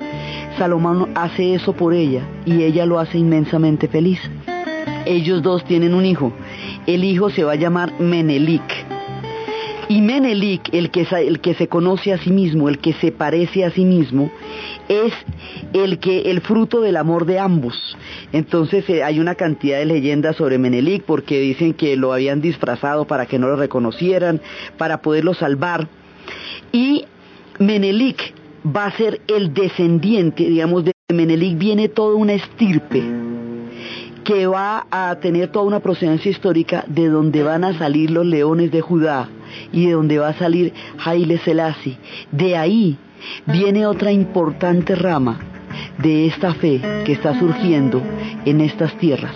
[0.58, 4.20] Salomón hace eso por ella y ella lo hace inmensamente feliz.
[5.06, 6.34] Ellos dos tienen un hijo.
[6.86, 8.64] El hijo se va a llamar Menelik.
[9.90, 13.64] Y Menelik, el que, el que se conoce a sí mismo, el que se parece
[13.64, 14.30] a sí mismo,
[14.90, 15.14] es
[15.74, 17.98] el que el fruto del amor de ambos.
[18.32, 23.06] Entonces eh, hay una cantidad de leyendas sobre Menelik porque dicen que lo habían disfrazado
[23.06, 24.42] para que no lo reconocieran,
[24.78, 25.88] para poderlo salvar.
[26.72, 27.06] Y
[27.60, 28.34] Menelik
[28.66, 33.02] va a ser el descendiente, digamos, de Menelik viene toda una estirpe
[34.26, 38.72] que va a tener toda una procedencia histórica de donde van a salir los leones
[38.72, 39.30] de Judá
[39.72, 40.74] y de donde va a salir
[41.04, 41.98] Haile Selassie.
[42.34, 42.98] De ahí
[43.46, 45.40] viene otra importante rama
[45.98, 48.02] de esta fe que está surgiendo
[48.46, 49.36] en estas tierras.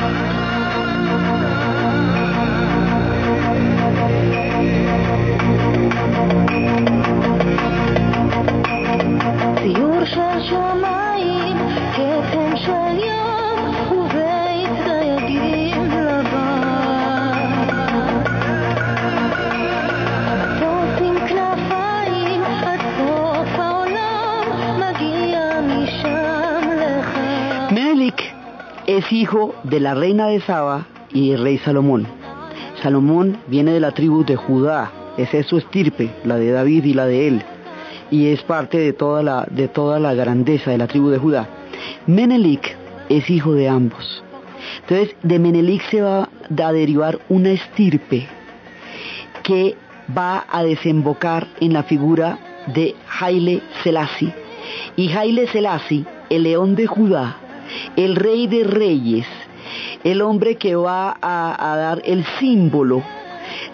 [29.71, 32.05] de la reina de Saba y el rey Salomón.
[32.83, 36.93] Salomón viene de la tribu de Judá, esa es su estirpe, la de David y
[36.93, 37.41] la de él,
[38.11, 41.47] y es parte de toda la, de toda la grandeza de la tribu de Judá.
[42.05, 42.75] Menelik
[43.07, 44.21] es hijo de ambos.
[44.81, 48.27] Entonces, de Menelik se va a derivar una estirpe
[49.41, 49.75] que
[50.15, 52.39] va a desembocar en la figura
[52.73, 54.33] de Haile Selassie.
[54.97, 57.37] Y Haile Selassie, el león de Judá,
[57.95, 59.25] el rey de reyes,
[60.03, 63.03] el hombre que va a, dar el símbolo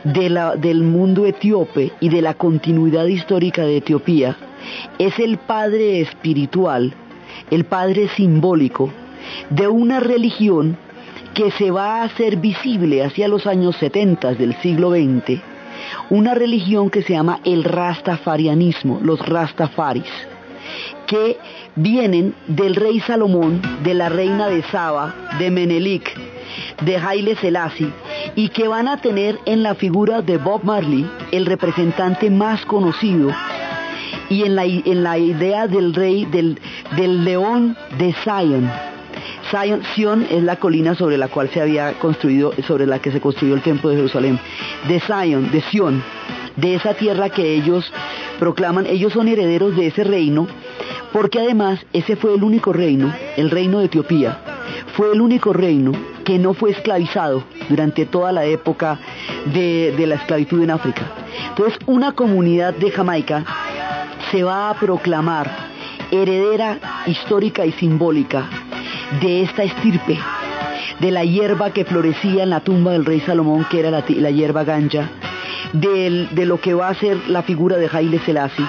[0.04, 4.36] del mundo etíope y de la continuidad histórica de Etiopía,
[4.98, 6.94] es el padre espiritual,
[7.52, 8.92] el padre simbólico
[9.50, 10.78] de una religión
[11.34, 15.40] que se va a hacer visible hacia los años 70 del siglo XX,
[16.10, 20.12] una religión que se llama el rastafarianismo, los rastafaris
[21.08, 21.38] que
[21.76, 26.14] vienen del rey Salomón, de la reina de Saba, de Menelik,
[26.84, 27.92] de Haile Selassie,
[28.36, 33.32] y que van a tener en la figura de Bob Marley el representante más conocido
[34.30, 36.60] y en la, en la idea del rey, del,
[36.96, 38.70] del león de Zion.
[39.50, 43.22] Zion, Sion es la colina sobre la cual se había construido, sobre la que se
[43.22, 44.40] construyó el templo de Jerusalén.
[44.88, 46.04] De Zion, de Sion,
[46.58, 47.92] de esa tierra que ellos
[48.40, 50.48] proclaman, ellos son herederos de ese reino,
[51.18, 54.38] porque además ese fue el único reino, el reino de Etiopía,
[54.96, 55.92] fue el único reino
[56.24, 59.00] que no fue esclavizado durante toda la época
[59.52, 61.02] de, la esclavitud en África.
[61.50, 63.44] Entonces, una comunidad de Jamaica
[64.30, 65.50] se va a proclamar
[66.12, 66.78] heredera
[67.08, 68.48] histórica y simbólica
[69.20, 70.20] de esta estirpe,
[71.00, 74.64] de la hierba que florecía en la tumba del rey Salomón, que era la, hierba
[74.64, 75.10] ganja,
[75.74, 78.68] de lo que va a ser la figura de Haile Selassie,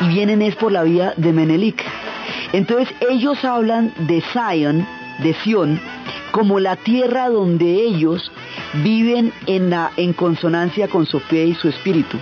[0.00, 1.82] y vienen es por la vía de Menelik.
[2.52, 4.86] Entonces ellos hablan de Zion,
[5.18, 5.80] de Sion,
[6.30, 8.30] como la tierra donde ellos
[8.82, 12.18] viven en, la, en consonancia con su fe y su espíritu.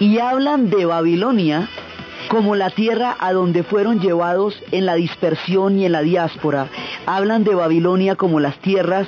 [0.00, 1.68] Y hablan de Babilonia
[2.28, 6.68] como la tierra a donde fueron llevados en la dispersión y en la diáspora.
[7.06, 9.06] Hablan de Babilonia como las tierras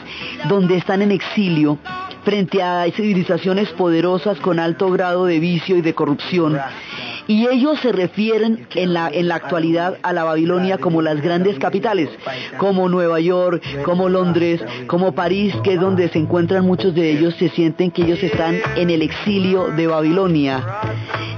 [0.48, 1.78] donde están en exilio
[2.24, 6.58] frente a civilizaciones poderosas con alto grado de vicio y de corrupción.
[7.28, 11.58] Y ellos se refieren en la, en la actualidad a la Babilonia como las grandes
[11.58, 12.08] capitales,
[12.56, 17.34] como Nueva York, como Londres, como París, que es donde se encuentran muchos de ellos,
[17.38, 20.64] se sienten que ellos están en el exilio de Babilonia.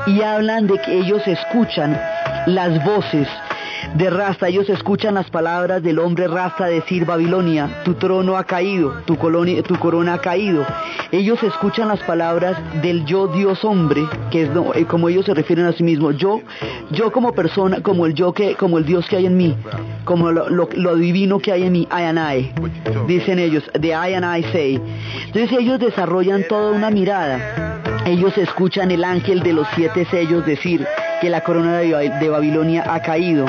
[0.06, 2.00] Y hablan de que ellos escuchan
[2.46, 3.26] las voces
[3.94, 4.48] de Rasta.
[4.48, 10.14] Ellos escuchan las palabras del hombre Rasta decir, Babilonia, tu trono ha caído, tu, corona
[10.14, 10.64] ha caído.
[11.12, 15.66] Ellos escuchan las palabras del yo Dios hombre, que es eh, como ellos se refieren
[15.66, 16.16] a sí mismos.
[16.16, 16.40] Yo,
[16.90, 19.56] yo como persona, como el yo que, como el Dios que hay en mí,
[20.04, 22.52] como lo, divino que hay en mí, I and I.
[23.06, 24.80] Dicen ellos, de I and I say.
[25.26, 27.78] Entonces ellos desarrollan toda una mirada.
[28.06, 30.86] Ellos escuchan el ángel de los siete sellos decir
[31.20, 33.46] que la corona de Babilonia ha caído.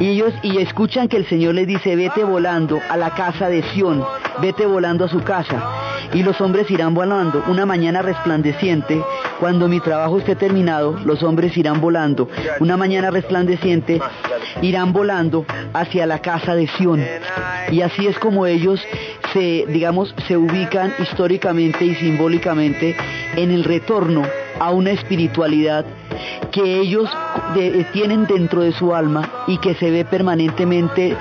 [0.00, 3.62] Y ellos y escuchan que el Señor les dice, vete volando a la casa de
[3.74, 4.04] Sión,
[4.40, 5.62] vete volando a su casa.
[6.14, 7.42] Y los hombres irán volando.
[7.48, 9.02] Una mañana resplandeciente,
[9.40, 12.28] cuando mi trabajo esté terminado, los hombres irán volando.
[12.60, 14.00] Una mañana resplandeciente,
[14.62, 15.44] irán volando
[15.74, 17.04] hacia la casa de Sión.
[17.70, 18.80] Y así es como ellos
[19.32, 22.96] se, digamos, se ubican históricamente y simbólicamente
[23.36, 24.22] en el retorno
[24.58, 25.84] a una espiritualidad
[26.52, 27.10] que ellos
[27.92, 31.16] tienen dentro de su alma y que se ve permanentemente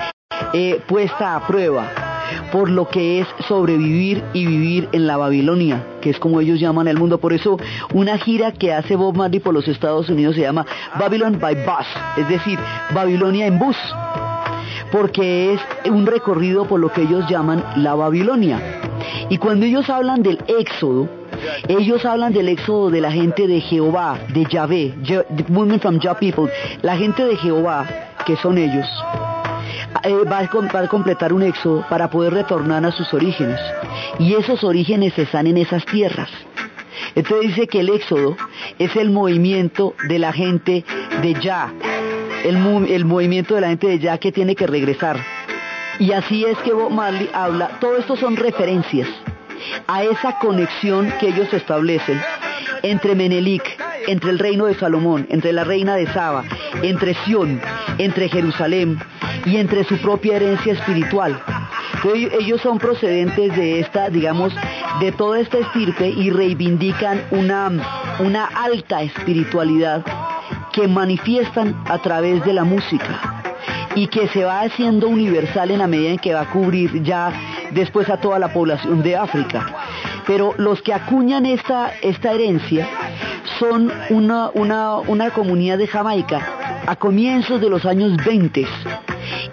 [0.53, 2.07] eh, puesta a prueba
[2.51, 6.87] por lo que es sobrevivir y vivir en la Babilonia, que es como ellos llaman
[6.87, 7.19] el mundo.
[7.19, 7.57] Por eso
[7.93, 10.65] una gira que hace Bob Marley por los Estados Unidos se llama
[10.99, 12.57] Babylon by Bus, es decir,
[12.93, 13.77] Babilonia en bus,
[14.91, 18.61] porque es un recorrido por lo que ellos llaman la Babilonia.
[19.29, 21.07] Y cuando ellos hablan del éxodo,
[21.67, 24.93] ellos hablan del éxodo de la gente de Jehová, de Yahvé,
[25.49, 27.85] movement from people, la gente de Jehová,
[28.25, 28.87] que son ellos,
[30.03, 33.59] eh, va, a, completar un éxodo para poder retornar a sus orígenes.
[34.19, 36.29] Y esos orígenes están en esas tierras.
[37.15, 38.35] Entonces dice que el éxodo
[38.79, 40.83] es el movimiento de la gente
[41.21, 41.71] de Yah,
[42.43, 42.57] el,
[42.89, 45.17] el movimiento de la gente de Yah que tiene que regresar.
[45.99, 49.07] Y así es que Bob Marley habla, todo esto son referencias
[49.87, 52.21] a esa conexión que ellos establecen
[52.83, 53.63] entre Menelik,
[54.07, 56.43] entre el reino de Salomón, entre la reina de Saba,
[56.81, 57.59] entre Sión,
[57.97, 58.99] entre Jerusalén
[59.45, 61.41] y entre su propia herencia espiritual.
[62.39, 64.53] ellos son procedentes de esta, digamos,
[64.99, 67.71] de toda esta estirpe y reivindican una,
[68.19, 70.03] una alta espiritualidad
[70.71, 73.43] que manifiestan a través de la música
[73.95, 77.31] y que se va haciendo universal en la medida en que va a cubrir ya
[77.71, 79.65] después a toda la población de África.
[80.25, 82.87] Pero los que acuñan esta, esta herencia
[83.59, 86.41] son una, una, una comunidad de Jamaica
[86.85, 88.65] a comienzos de los años 20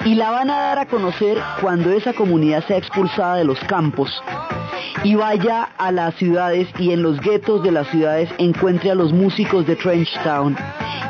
[0.05, 4.23] y la van a dar a conocer cuando esa comunidad sea expulsada de los campos
[5.03, 9.13] y vaya a las ciudades y en los guetos de las ciudades encuentre a los
[9.13, 10.57] músicos de Trench Town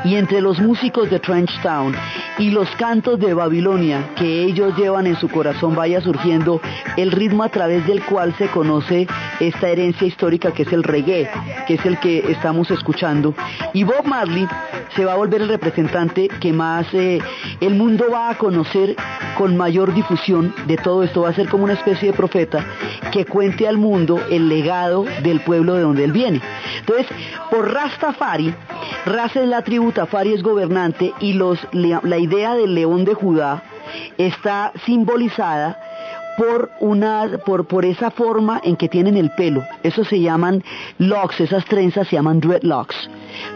[0.05, 1.95] y entre los músicos de Trench Town
[2.39, 6.61] y los cantos de Babilonia que ellos llevan en su corazón vaya surgiendo
[6.97, 9.07] el ritmo a través del cual se conoce
[9.41, 11.29] esta herencia histórica que es el reggae,
[11.67, 13.35] que es el que estamos escuchando.
[13.73, 14.47] Y Bob Marley
[14.95, 17.19] se va a volver el representante que más eh,
[17.61, 18.84] el mundo va a conocer
[19.37, 21.23] con mayor difusión de todo esto.
[21.23, 22.65] Va a ser como una especie de profeta
[23.13, 26.41] que cuente al mundo el legado del pueblo de donde él viene.
[26.81, 27.07] Entonces,
[27.51, 28.55] por Rastafari,
[29.07, 33.63] Raza es la tribu, Tafari es gobernante y los, la idea del león de Judá
[34.19, 35.79] está simbolizada
[36.37, 39.65] por una por, por esa forma en que tienen el pelo.
[39.83, 40.63] Eso se llaman
[40.99, 43.09] locks, esas trenzas se llaman dreadlocks.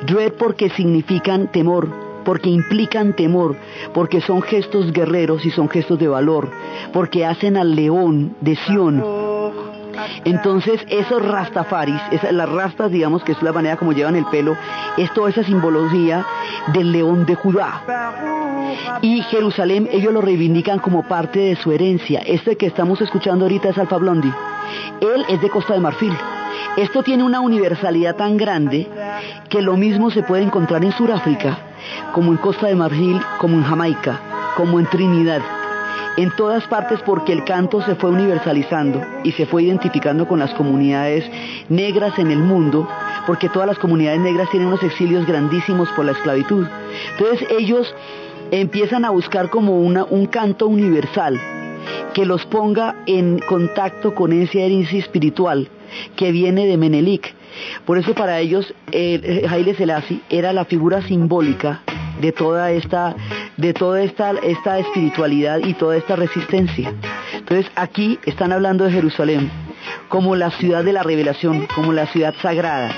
[0.07, 1.89] Dread porque significan temor,
[2.29, 3.57] porque implican temor,
[3.95, 6.51] porque son gestos guerreros y son gestos de valor,
[6.93, 9.28] porque hacen al león de Sión
[10.25, 12.01] entonces, esos rastafaris,
[12.31, 14.57] las rastas, digamos, que es la manera como llevan el pelo,
[14.97, 16.25] es toda esa simbología
[16.73, 17.83] del león de Judá.
[19.03, 22.21] Y Jerusalén, ellos lo reivindican como parte de su herencia.
[22.21, 24.33] Este que estamos escuchando ahorita es Alfa Blondi.
[25.01, 26.17] Él es de Costa de Marfil.
[26.77, 28.89] Esto tiene una universalidad tan grande
[29.49, 31.59] que lo mismo se puede encontrar en Sudáfrica,
[32.13, 34.21] como en Costa de Marfil, como en Jamaica,
[34.57, 35.43] como en Trinidad
[36.19, 40.53] en todas partes porque el canto se fue universalizando y se fue identificando con las
[40.55, 41.25] comunidades
[41.69, 42.89] negras en el mundo,
[43.25, 46.67] porque todas las comunidades negras tienen unos exilios grandísimos por la esclavitud.
[47.13, 47.95] Entonces ellos
[48.51, 51.41] empiezan a buscar como un canto universal
[52.15, 55.69] que los ponga en contacto con ese herencia espiritual
[56.17, 57.33] que viene de Menelik.
[57.85, 61.83] Por eso para ellos eh, Haile Selassie era la figura simbólica
[62.21, 63.15] de toda esta
[63.57, 66.95] de toda esta, esta espiritualidad y toda esta resistencia.
[67.35, 69.51] Entonces aquí están hablando de Jerusalén
[70.09, 72.95] como la ciudad de la revelación, como la ciudad sagrada.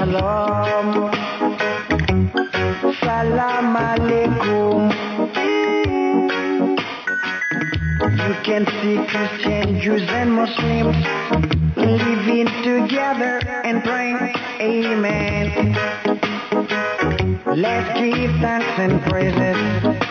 [0.00, 1.12] Shalom.
[3.04, 4.88] Salam alaikum.
[8.24, 10.96] You can see Christians, Jews, and Muslims
[11.76, 14.34] living together and praying.
[14.62, 15.74] Amen.
[17.44, 20.09] Let's give thanks praises.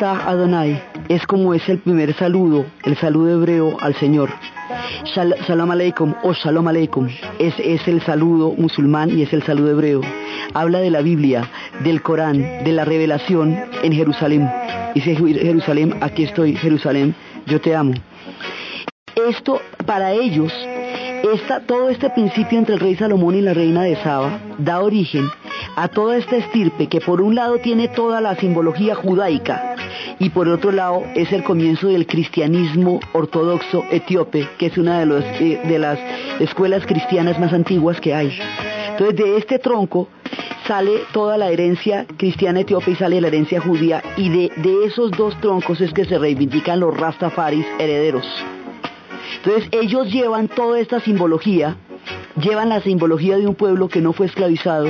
[0.00, 4.30] Adonai es como es el primer saludo, el saludo hebreo al Señor.
[5.04, 10.00] Shalom Aleikum o Shalom Aleikum es, es el saludo musulmán y es el saludo hebreo.
[10.54, 11.48] Habla de la Biblia,
[11.84, 14.50] del Corán, de la revelación en Jerusalén.
[14.94, 17.14] Dice Jerusalén, aquí estoy, Jerusalén,
[17.46, 17.92] yo te amo.
[19.28, 20.52] Esto para ellos,
[21.66, 25.28] todo este principio entre el rey Salomón y la reina de Saba da origen
[25.76, 29.76] a toda esta estirpe que por un lado tiene toda la simbología judaica
[30.18, 35.18] y por otro lado es el comienzo del cristianismo ortodoxo etíope, que es una de,
[35.40, 35.98] eh, las
[36.40, 38.38] escuelas cristianas más antiguas que hay.
[38.90, 40.08] Entonces de este tronco
[40.66, 45.10] sale toda la herencia cristiana etíope y sale la herencia judía y de, de esos
[45.12, 48.26] dos troncos es que se reivindican los rastafaris herederos.
[49.44, 51.76] Entonces ellos llevan toda esta simbología,
[52.40, 54.86] llevan la simbología de un pueblo que no fue esclavizado,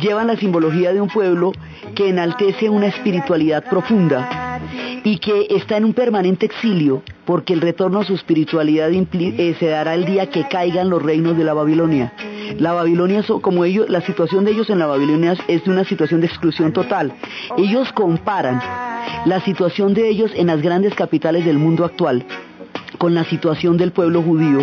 [0.00, 1.52] llevan la simbología de un pueblo
[1.94, 4.58] que enaltece una espiritualidad profunda
[5.04, 9.66] y que está en un permanente exilio, porque el retorno a su espiritualidad eh, se
[9.68, 12.12] dará el día que caigan los reinos de la Babilonia.
[12.58, 16.20] La Babilonia, como ellos, la situación de ellos en la Babilonia es de una situación
[16.20, 17.12] de exclusión total.
[17.56, 18.60] Ellos comparan
[19.26, 22.26] la situación de ellos en las grandes capitales del mundo actual
[22.96, 24.58] con la situación del pueblo judío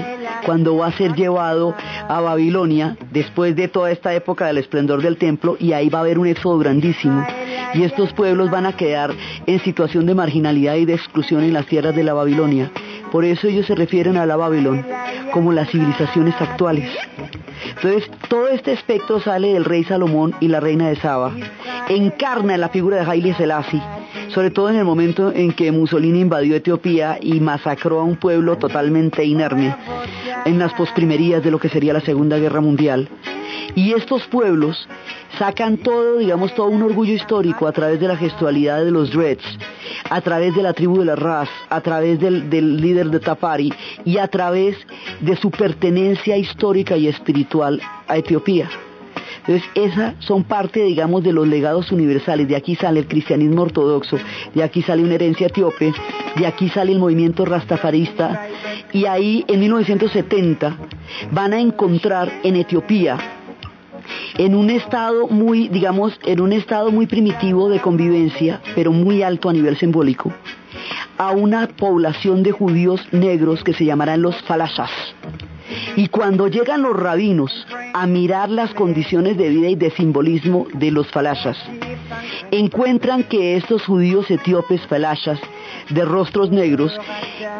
[0.45, 1.75] cuando va a ser llevado
[2.07, 6.01] a Babilonia después de toda esta época del esplendor del templo y ahí va a
[6.01, 7.25] haber un éxodo grandísimo
[7.73, 9.11] y estos pueblos van a quedar
[9.45, 12.71] en situación de marginalidad y de exclusión en las tierras de la Babilonia.
[13.13, 14.83] Por eso ellos se refieren a la Babilón
[15.31, 16.89] como las civilizaciones actuales.
[17.75, 21.31] Entonces, todo este espectro sale del rey Salomón y la reina de Saba.
[21.89, 23.81] Encarna en la figura de Haile Selassie
[24.29, 28.57] sobre todo en el momento en que Mussolini invadió Etiopía y masacró a un pueblo
[28.57, 29.75] totalmente inerme
[30.45, 33.09] en las posprimerías de lo que sería la Segunda Guerra Mundial.
[33.75, 34.87] Y estos pueblos
[35.37, 39.43] sacan todo, digamos, todo un orgullo histórico a través de la gestualidad de los Dreads,
[40.09, 43.73] a través de la tribu de la Raz, a través del, líder de Tapari
[44.05, 44.77] y a través
[45.21, 48.69] de su pertenencia histórica y espiritual a Etiopía.
[49.45, 52.47] Entonces, esas son parte, digamos, de los legados universales.
[52.47, 54.17] De aquí sale el cristianismo ortodoxo,
[54.53, 55.91] de aquí sale una herencia etíope,
[56.37, 58.47] de aquí sale el movimiento rastafarista.
[58.93, 60.77] Y ahí, en 1970,
[61.31, 63.17] van a encontrar en Etiopía
[64.37, 69.49] en un estado muy, digamos, en un estado muy primitivo de convivencia, pero muy alto
[69.49, 70.31] a nivel simbólico,
[71.17, 74.91] a una población de judíos negros que se llamarán los falashas.
[75.95, 77.51] Y cuando llegan los rabinos
[77.93, 81.57] a mirar las condiciones de vida y de simbolismo de los falashas,
[82.51, 85.39] encuentran que estos judíos etíopes falashas
[85.89, 86.93] de rostros negros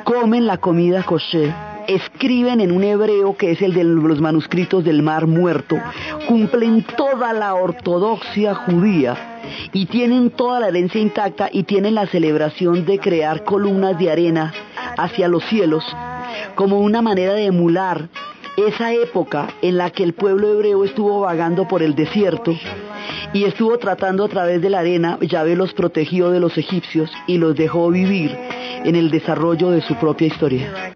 [0.04, 1.54] comen la comida kosher,
[1.88, 5.78] escriben en un hebreo que es el de los manuscritos del Mar Muerto,
[6.28, 9.40] cumplen toda la ortodoxia judía
[9.72, 14.54] y tienen toda la herencia intacta y tienen la celebración de crear columnas de arena
[14.98, 15.86] hacia los cielos
[16.56, 18.10] como una manera de emular
[18.58, 22.54] esa época en la que el pueblo hebreo estuvo vagando por el desierto
[23.34, 27.38] y estuvo tratando a través de la arena, Yahvé los protegió de los egipcios y
[27.38, 28.38] los dejó vivir
[28.86, 30.94] en el desarrollo de su propia historia.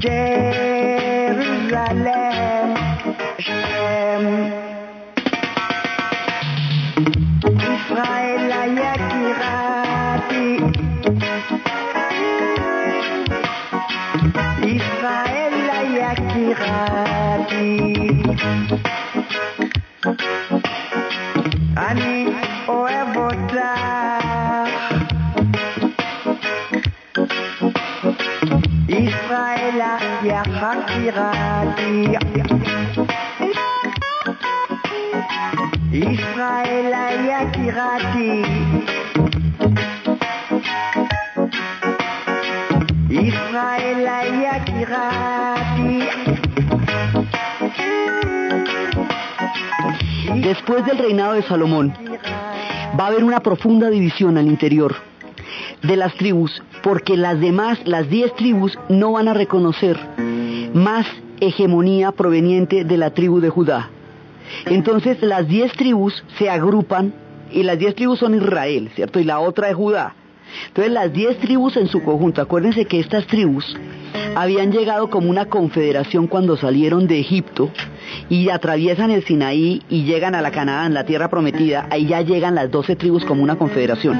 [0.00, 1.58] Jérusalem,
[3.38, 4.52] je t'aime.
[7.74, 10.46] Israël, Yakirati.
[14.76, 15.56] Israël,
[15.98, 17.68] Yakirati.
[50.34, 51.94] Después del reinado de Salomón,
[52.98, 54.96] va a haber una profunda división al interior
[55.82, 59.98] de las tribus, porque las demás, las diez tribus, no van a reconocer
[60.72, 61.06] más
[61.38, 63.90] hegemonía proveniente de la tribu de Judá.
[64.64, 67.12] Entonces las diez tribus se agrupan,
[67.52, 69.20] y las diez tribus son Israel, ¿cierto?
[69.20, 70.14] Y la otra es Judá.
[70.68, 73.76] Entonces las diez tribus en su conjunto, acuérdense que estas tribus
[74.34, 77.70] habían llegado como una confederación cuando salieron de Egipto
[78.28, 82.54] y atraviesan el Sinaí y llegan a la Canaán, la tierra prometida, ahí ya llegan
[82.54, 84.18] las doce tribus como una confederación.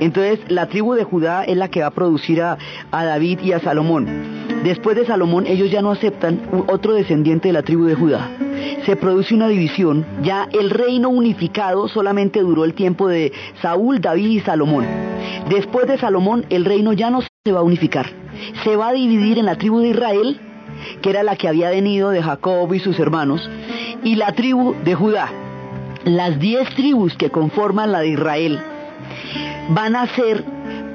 [0.00, 2.58] Entonces la tribu de Judá es la que va a producir a
[2.90, 4.36] David y a Salomón.
[4.62, 8.45] Después de Salomón ellos ya no aceptan otro descendiente de la tribu de Judá.
[8.84, 14.30] Se produce una división, ya el reino unificado solamente duró el tiempo de Saúl, David
[14.30, 14.84] y Salomón.
[15.48, 18.06] Después de Salomón el reino ya no se va a unificar,
[18.64, 20.40] se va a dividir en la tribu de Israel,
[21.02, 23.48] que era la que había venido de Jacob y sus hermanos,
[24.02, 25.30] y la tribu de Judá.
[26.04, 28.60] Las diez tribus que conforman la de Israel
[29.70, 30.44] van a ser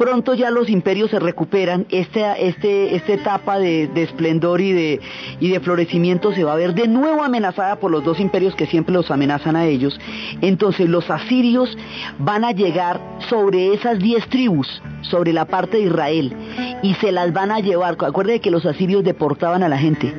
[0.02, 5.00] pronto ya los imperios se recuperan, esta, este, esta etapa de, esplendor y de,
[5.40, 8.66] y de florecimiento se va a ver de nuevo amenazada por los dos imperios que
[8.66, 10.00] siempre los amenazan a ellos.
[10.42, 11.78] Entonces los asirios
[12.18, 13.00] van a llegar
[13.30, 16.36] sobre esas diez tribus, sobre la parte de Israel,
[16.82, 17.96] y se las van a llevar.
[18.00, 20.16] Acuérdense que los asirios deportaban a la gente.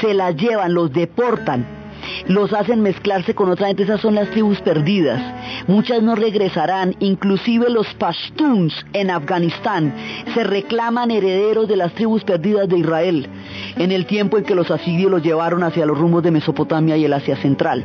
[0.00, 1.79] Se las llevan, los deportan
[2.26, 5.20] los hacen mezclarse con otra gente, esas son las tribus perdidas.
[5.66, 9.94] Muchas no regresarán, inclusive los pashtuns en Afganistán
[10.34, 13.28] se reclaman herederos de las tribus perdidas de Israel,
[13.76, 17.04] en el tiempo en que los asirios los llevaron hacia los rumbos de Mesopotamia y
[17.04, 17.84] el Asia Central.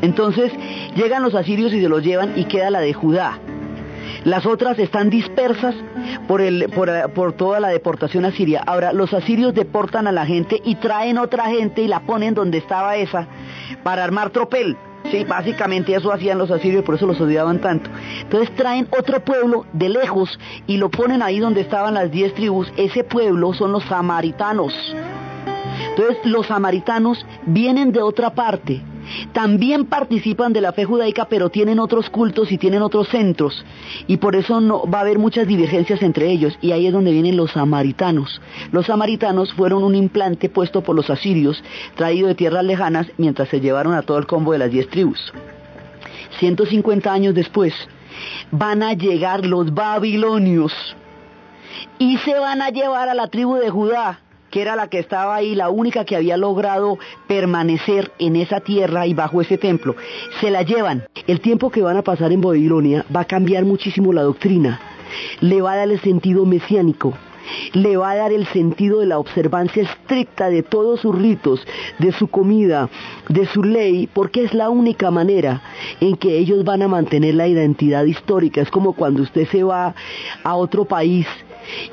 [0.00, 0.52] Entonces
[0.96, 3.38] llegan los asirios y se los llevan y queda la de Judá.
[4.24, 5.74] Las otras están dispersas
[6.28, 8.62] por, toda la deportación asiria.
[8.66, 12.58] Ahora, los asirios deportan a la gente y traen otra gente y la ponen donde
[12.58, 13.26] estaba esa
[13.82, 14.76] para armar tropel.
[15.10, 17.90] Sí, básicamente eso hacían los asirios por eso los odiaban tanto.
[18.20, 20.38] Entonces traen otro pueblo de lejos
[20.68, 22.72] y lo ponen ahí donde estaban las diez tribus.
[22.76, 24.72] Ese pueblo son los samaritanos.
[25.90, 28.80] Entonces los samaritanos vienen de otra parte
[29.32, 33.64] también participan de la fe judaica, pero tienen otros cultos y tienen otros centros,
[34.06, 37.12] y por eso no va a haber muchas divergencias entre ellos, y ahí es donde
[37.12, 38.40] vienen los samaritanos.
[38.70, 41.62] Los samaritanos fueron un implante puesto por los asirios,
[41.96, 45.32] traído de tierras lejanas, mientras se llevaron a todo el combo de las diez tribus.
[46.38, 47.74] 150 años después,
[48.50, 50.72] van a llegar los babilonios
[51.98, 54.20] y se van a llevar a la tribu de Judá
[54.52, 59.06] que era la que estaba ahí, la única que había logrado permanecer en esa tierra
[59.06, 59.96] y bajo ese templo.
[60.40, 61.04] Se la llevan.
[61.26, 64.78] El tiempo que van a pasar en Babilonia va a cambiar muchísimo la doctrina.
[65.40, 67.14] Le va a dar el sentido mesiánico
[67.72, 71.66] le va a dar el sentido de la observancia estricta de todos sus ritos,
[71.98, 72.88] de su comida,
[73.28, 75.60] de su ley, porque es la única manera
[76.00, 78.60] en que ellos van a mantener la identidad histórica.
[78.60, 79.94] Es como cuando usted se va
[80.44, 81.26] a otro país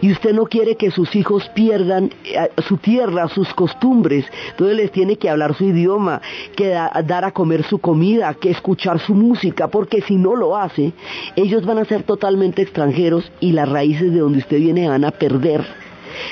[0.02, 4.92] y usted no quiere que sus hijos pierdan eh, su tierra, sus costumbres, entonces les
[4.92, 6.22] tiene que hablar su idioma,
[6.56, 6.70] que
[7.06, 10.94] dar a comer su comida, que escuchar su música, porque si no lo hace,
[11.36, 15.12] ellos van a ser totalmente extranjeros y las raíces de donde usted viene van a
[15.12, 15.66] perder.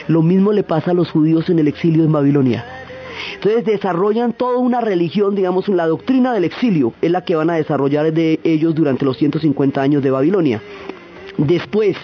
[0.07, 2.65] Lo mismo le pasa a los judíos en el exilio en Babilonia.
[3.35, 7.55] Entonces desarrollan toda una religión, digamos, la doctrina del exilio es la que van a
[7.55, 10.61] desarrollar de ellos durante los 150 años de Babilonia.
[11.37, 11.97] Después,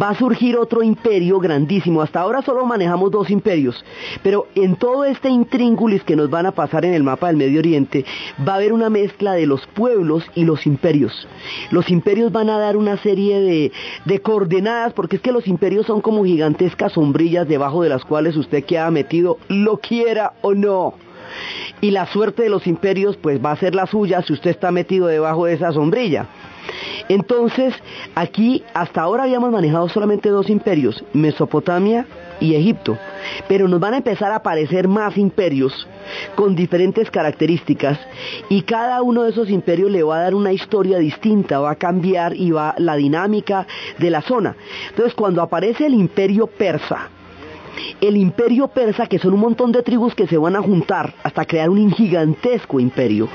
[0.00, 2.02] va a surgir otro imperio grandísimo.
[2.02, 3.84] Hasta ahora solo manejamos dos imperios,
[4.22, 7.60] pero en todo este intríngulis que nos van a pasar en el mapa del Medio
[7.60, 8.04] Oriente,
[8.46, 11.26] va a haber una mezcla de los pueblos y los imperios.
[11.70, 13.72] Los imperios van a dar una serie de,
[14.04, 18.36] de coordenadas, porque es que los imperios son como gigantescas sombrillas debajo de las cuales
[18.36, 20.94] usted queda metido, lo quiera o no.
[21.80, 24.70] Y la suerte de los imperios pues va a ser la suya si usted está
[24.70, 26.26] metido debajo de esa sombrilla.
[27.08, 27.74] Entonces,
[28.14, 32.06] aquí hasta ahora habíamos manejado solamente dos imperios, Mesopotamia
[32.40, 32.96] y Egipto,
[33.48, 35.88] pero nos van a empezar a aparecer más imperios
[36.34, 37.98] con diferentes características
[38.48, 41.76] y cada uno de esos imperios le va a dar una historia distinta, va a
[41.76, 43.66] cambiar y va la dinámica
[43.98, 44.56] de la zona.
[44.90, 47.10] Entonces, cuando aparece el imperio persa,
[48.00, 51.44] el imperio persa, que son un montón de tribus que se van a juntar hasta
[51.44, 53.28] crear un gigantesco imperio.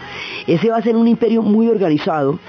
[0.48, 2.40] Ese va a ser un imperio muy organizado,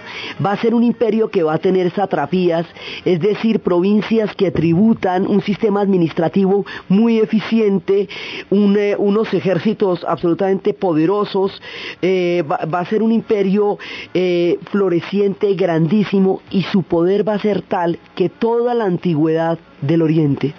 [0.44, 2.66] va a ser un imperio que va a tener satrapías,
[3.04, 8.08] es decir, provincias que tributan, un sistema administrativo muy eficiente,
[8.50, 11.60] eh, unos ejércitos absolutamente poderosos,
[12.02, 13.78] eh, va, a ser un imperio
[14.12, 20.02] eh, floreciente, grandísimo, y su poder va a ser tal que toda la antigüedad del
[20.02, 20.54] Oriente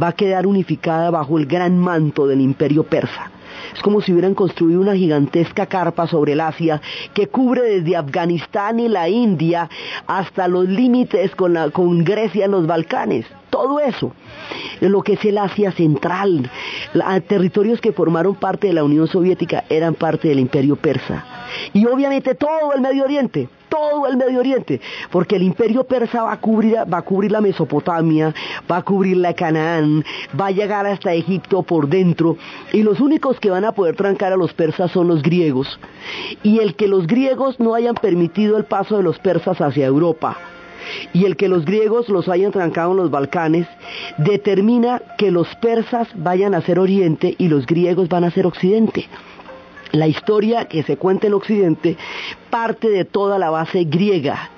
[0.00, 3.30] va a quedar unificada bajo el gran manto del imperio persa.
[3.74, 6.80] Es como si hubieran construido una gigantesca carpa sobre el Asia
[7.14, 9.68] que cubre desde Afganistán y la India
[10.06, 13.26] hasta los límites con, con Grecia en los Balcanes.
[13.50, 14.12] Todo eso,
[14.80, 16.50] lo que es el Asia Central,
[17.28, 21.24] territorios que formaron parte de la Unión Soviética eran parte del imperio persa.
[21.72, 26.32] Y obviamente todo el Medio Oriente, todo el Medio Oriente, porque el imperio persa va
[26.32, 28.34] a cubrir, va a cubrir la Mesopotamia,
[28.70, 30.02] va a cubrir la Canaán,
[30.38, 32.38] va a llegar hasta Egipto por dentro,
[32.72, 35.78] y los únicos que van a poder trancar a los persas son los griegos.
[36.42, 40.38] Y el que los griegos no hayan permitido el paso de los persas hacia Europa,
[41.12, 43.66] y el que los griegos los hayan trancado en los Balcanes
[44.16, 49.06] determina que los persas vayan a ser Oriente y los griegos van a ser Occidente.
[49.96, 51.96] La historia que se cuenta en Occidente
[52.50, 54.50] parte de toda la base griega,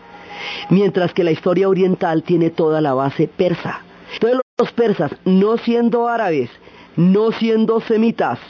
[0.68, 3.82] mientras que la historia oriental tiene toda la base persa.
[4.14, 6.50] Entonces los persas, no siendo árabes,
[6.96, 8.40] no siendo semitas,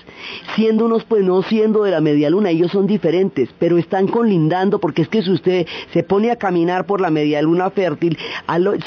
[0.55, 4.79] siendo unos pues no siendo de la media luna, ellos son diferentes, pero están colindando
[4.79, 8.19] porque es que si usted se pone a caminar por la media luna fértil,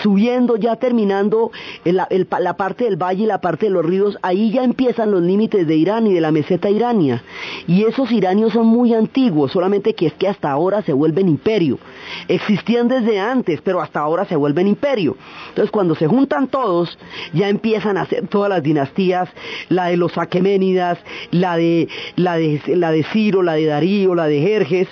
[0.01, 1.51] subiendo ya terminando
[1.84, 5.67] la parte del valle y la parte de los ríos, ahí ya empiezan los límites
[5.67, 7.23] de Irán y de la meseta irania.
[7.67, 11.79] Y esos iranios son muy antiguos, solamente que es que hasta ahora se vuelven imperio.
[12.27, 15.17] Existían desde antes, pero hasta ahora se vuelven imperio.
[15.49, 16.97] Entonces cuando se juntan todos,
[17.34, 19.29] ya empiezan a hacer todas las dinastías
[19.69, 20.99] la de los Aqueménidas,
[21.32, 24.88] la de, la de, la de Ciro, la de Darío, la de Jerjes,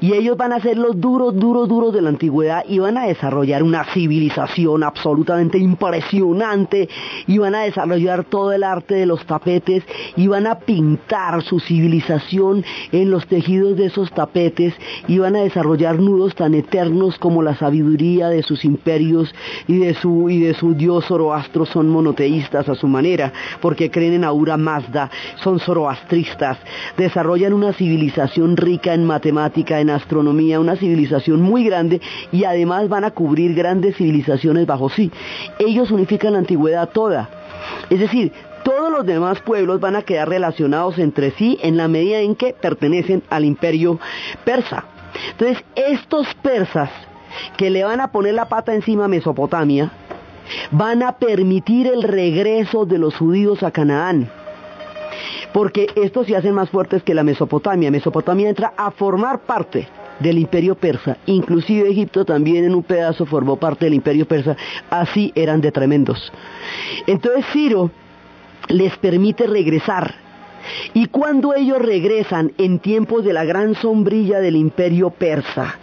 [0.00, 3.06] y ellos van a ser los duros, duros, duros de la antigüedad y van a
[3.06, 6.88] desarrollar una civilización absolutamente impresionante
[7.26, 9.84] y van a desarrollar todo el arte de los tapetes
[10.16, 14.74] y van a pintar su civilización en los tejidos de esos tapetes
[15.08, 19.34] y van a desarrollar nudos tan eternos como la sabiduría de sus imperios
[19.66, 24.14] y de su, y de su dios Zoroastro son monoteístas a su manera, porque creen
[24.14, 26.58] en Aura Mazda, son zoroastristas,
[26.96, 32.00] desarrollan una civilización rica en matemática, en astronomía, una civilización muy grande
[32.30, 35.10] y además van a cubrir grandes civilizaciones bajo sí.
[35.58, 37.28] Ellos unifican la antigüedad toda.
[37.90, 42.20] Es decir, todos los demás pueblos van a quedar relacionados entre sí en la medida
[42.20, 43.98] en que pertenecen al imperio
[44.44, 44.84] persa.
[45.32, 46.90] Entonces, estos persas
[47.56, 49.90] que le van a poner la pata encima a Mesopotamia,
[50.70, 54.30] van a permitir el regreso de los judíos a Canaán.
[55.54, 57.88] Porque estos se hacen más fuertes que la Mesopotamia.
[57.88, 59.86] Mesopotamia entra a formar parte
[60.18, 61.16] del imperio persa.
[61.26, 64.56] Inclusive Egipto también en un pedazo formó parte del imperio persa.
[64.90, 66.32] Así eran de tremendos.
[67.06, 67.92] Entonces Ciro
[68.66, 70.23] les permite regresar
[70.92, 75.78] y cuando ellos regresan en tiempos de la gran sombrilla del imperio persa,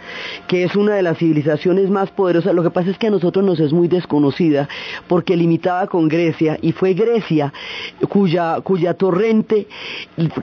[0.46, 3.44] que es una de las civilizaciones más poderosas, lo que pasa es que a nosotros
[3.44, 4.68] nos es muy desconocida
[5.08, 7.52] porque limitaba con Grecia y fue Grecia
[8.08, 9.66] cuya, cuya torrente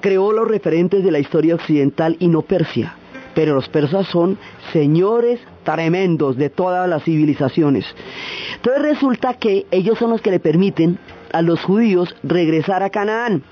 [0.01, 2.95] creó los referentes de la historia occidental y no Persia.
[3.35, 4.37] Pero los persas son
[4.73, 7.85] señores tremendos de todas las civilizaciones.
[8.55, 10.97] Entonces resulta que ellos son los que le permiten
[11.31, 13.43] a los judíos regresar a Canaán.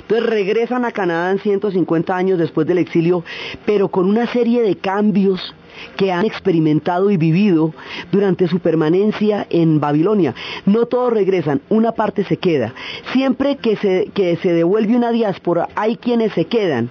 [0.00, 3.24] Entonces regresan a Canaán 150 años después del exilio,
[3.66, 5.54] pero con una serie de cambios
[5.96, 7.72] que han experimentado y vivido
[8.10, 10.34] durante su permanencia en Babilonia.
[10.66, 12.74] No todos regresan, una parte se queda.
[13.12, 16.90] Siempre que se, que se devuelve una diáspora, hay quienes se quedan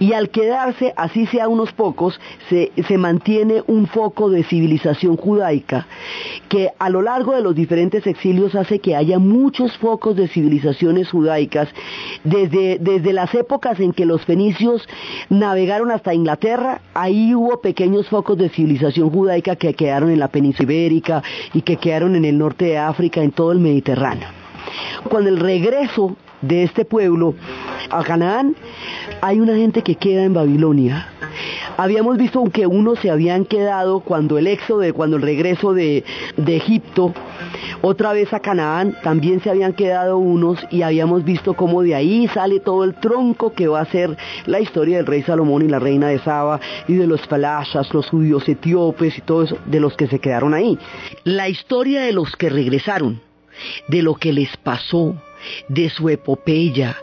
[0.00, 5.86] Y al quedarse, así sea unos pocos, se, mantiene un foco de civilización judaica
[6.48, 11.10] que a lo largo de los diferentes exilios hace que haya muchos focos de civilizaciones
[11.10, 11.68] judaicas,
[12.24, 14.88] desde, desde las épocas en que los fenicios
[15.28, 20.72] navegaron hasta Inglaterra, ahí hubo pequeños focos de civilización judaica que quedaron en la península
[20.72, 21.22] ibérica
[21.52, 24.28] y que quedaron en el norte de África, en todo el Mediterráneo.
[25.08, 27.34] Con el regreso de este pueblo
[27.90, 28.54] a Canaán,
[29.20, 31.08] hay una gente que queda en Babilonia.
[31.76, 36.04] Habíamos visto que unos se habían quedado cuando el éxodo, cuando el regreso de,
[36.36, 37.12] de Egipto,
[37.82, 42.28] otra vez a Canaán, también se habían quedado unos y habíamos visto cómo de ahí
[42.28, 44.16] sale todo el tronco que va a ser
[44.46, 48.08] la historia del rey Salomón y la reina de Saba y de los falashas, los
[48.08, 50.78] judíos etíopes y todo eso, de los que se quedaron ahí.
[51.24, 53.20] La historia de los que regresaron,
[53.88, 55.14] de lo que les pasó,
[55.68, 56.96] de su epopeya,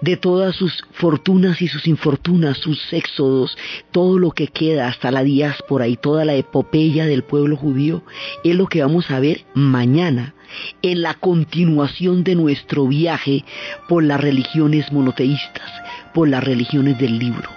[0.00, 3.56] de todas sus fortunas y sus infortunas, sus éxodos,
[3.92, 8.02] todo lo que queda hasta la diáspora y toda la epopeya del pueblo judío,
[8.44, 10.34] es lo que vamos a ver mañana
[10.82, 13.44] en la continuación de nuestro viaje
[13.88, 15.70] por las religiones monoteístas,
[16.12, 17.48] por las religiones del libro.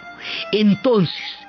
[0.52, 1.43] Entonces,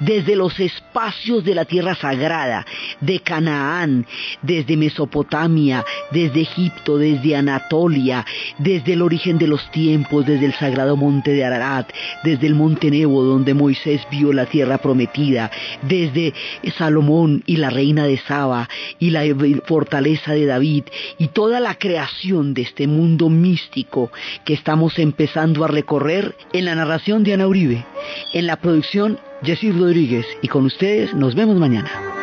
[0.00, 2.66] desde los espacios de la tierra sagrada,
[3.00, 4.06] de Canaán,
[4.42, 8.24] desde Mesopotamia, desde Egipto, desde Anatolia,
[8.58, 11.90] desde el origen de los tiempos, desde el sagrado monte de Ararat,
[12.24, 15.50] desde el monte Nebo donde Moisés vio la tierra prometida,
[15.82, 16.34] desde
[16.76, 18.68] Salomón y la reina de Saba
[18.98, 19.22] y la
[19.64, 20.84] fortaleza de David
[21.18, 24.10] y toda la creación de este mundo místico
[24.44, 27.84] que estamos empezando a recorrer en la narración de Ana Uribe,
[28.32, 32.19] en la producción Jessy Rodríguez y con ustedes nos vemos mañana.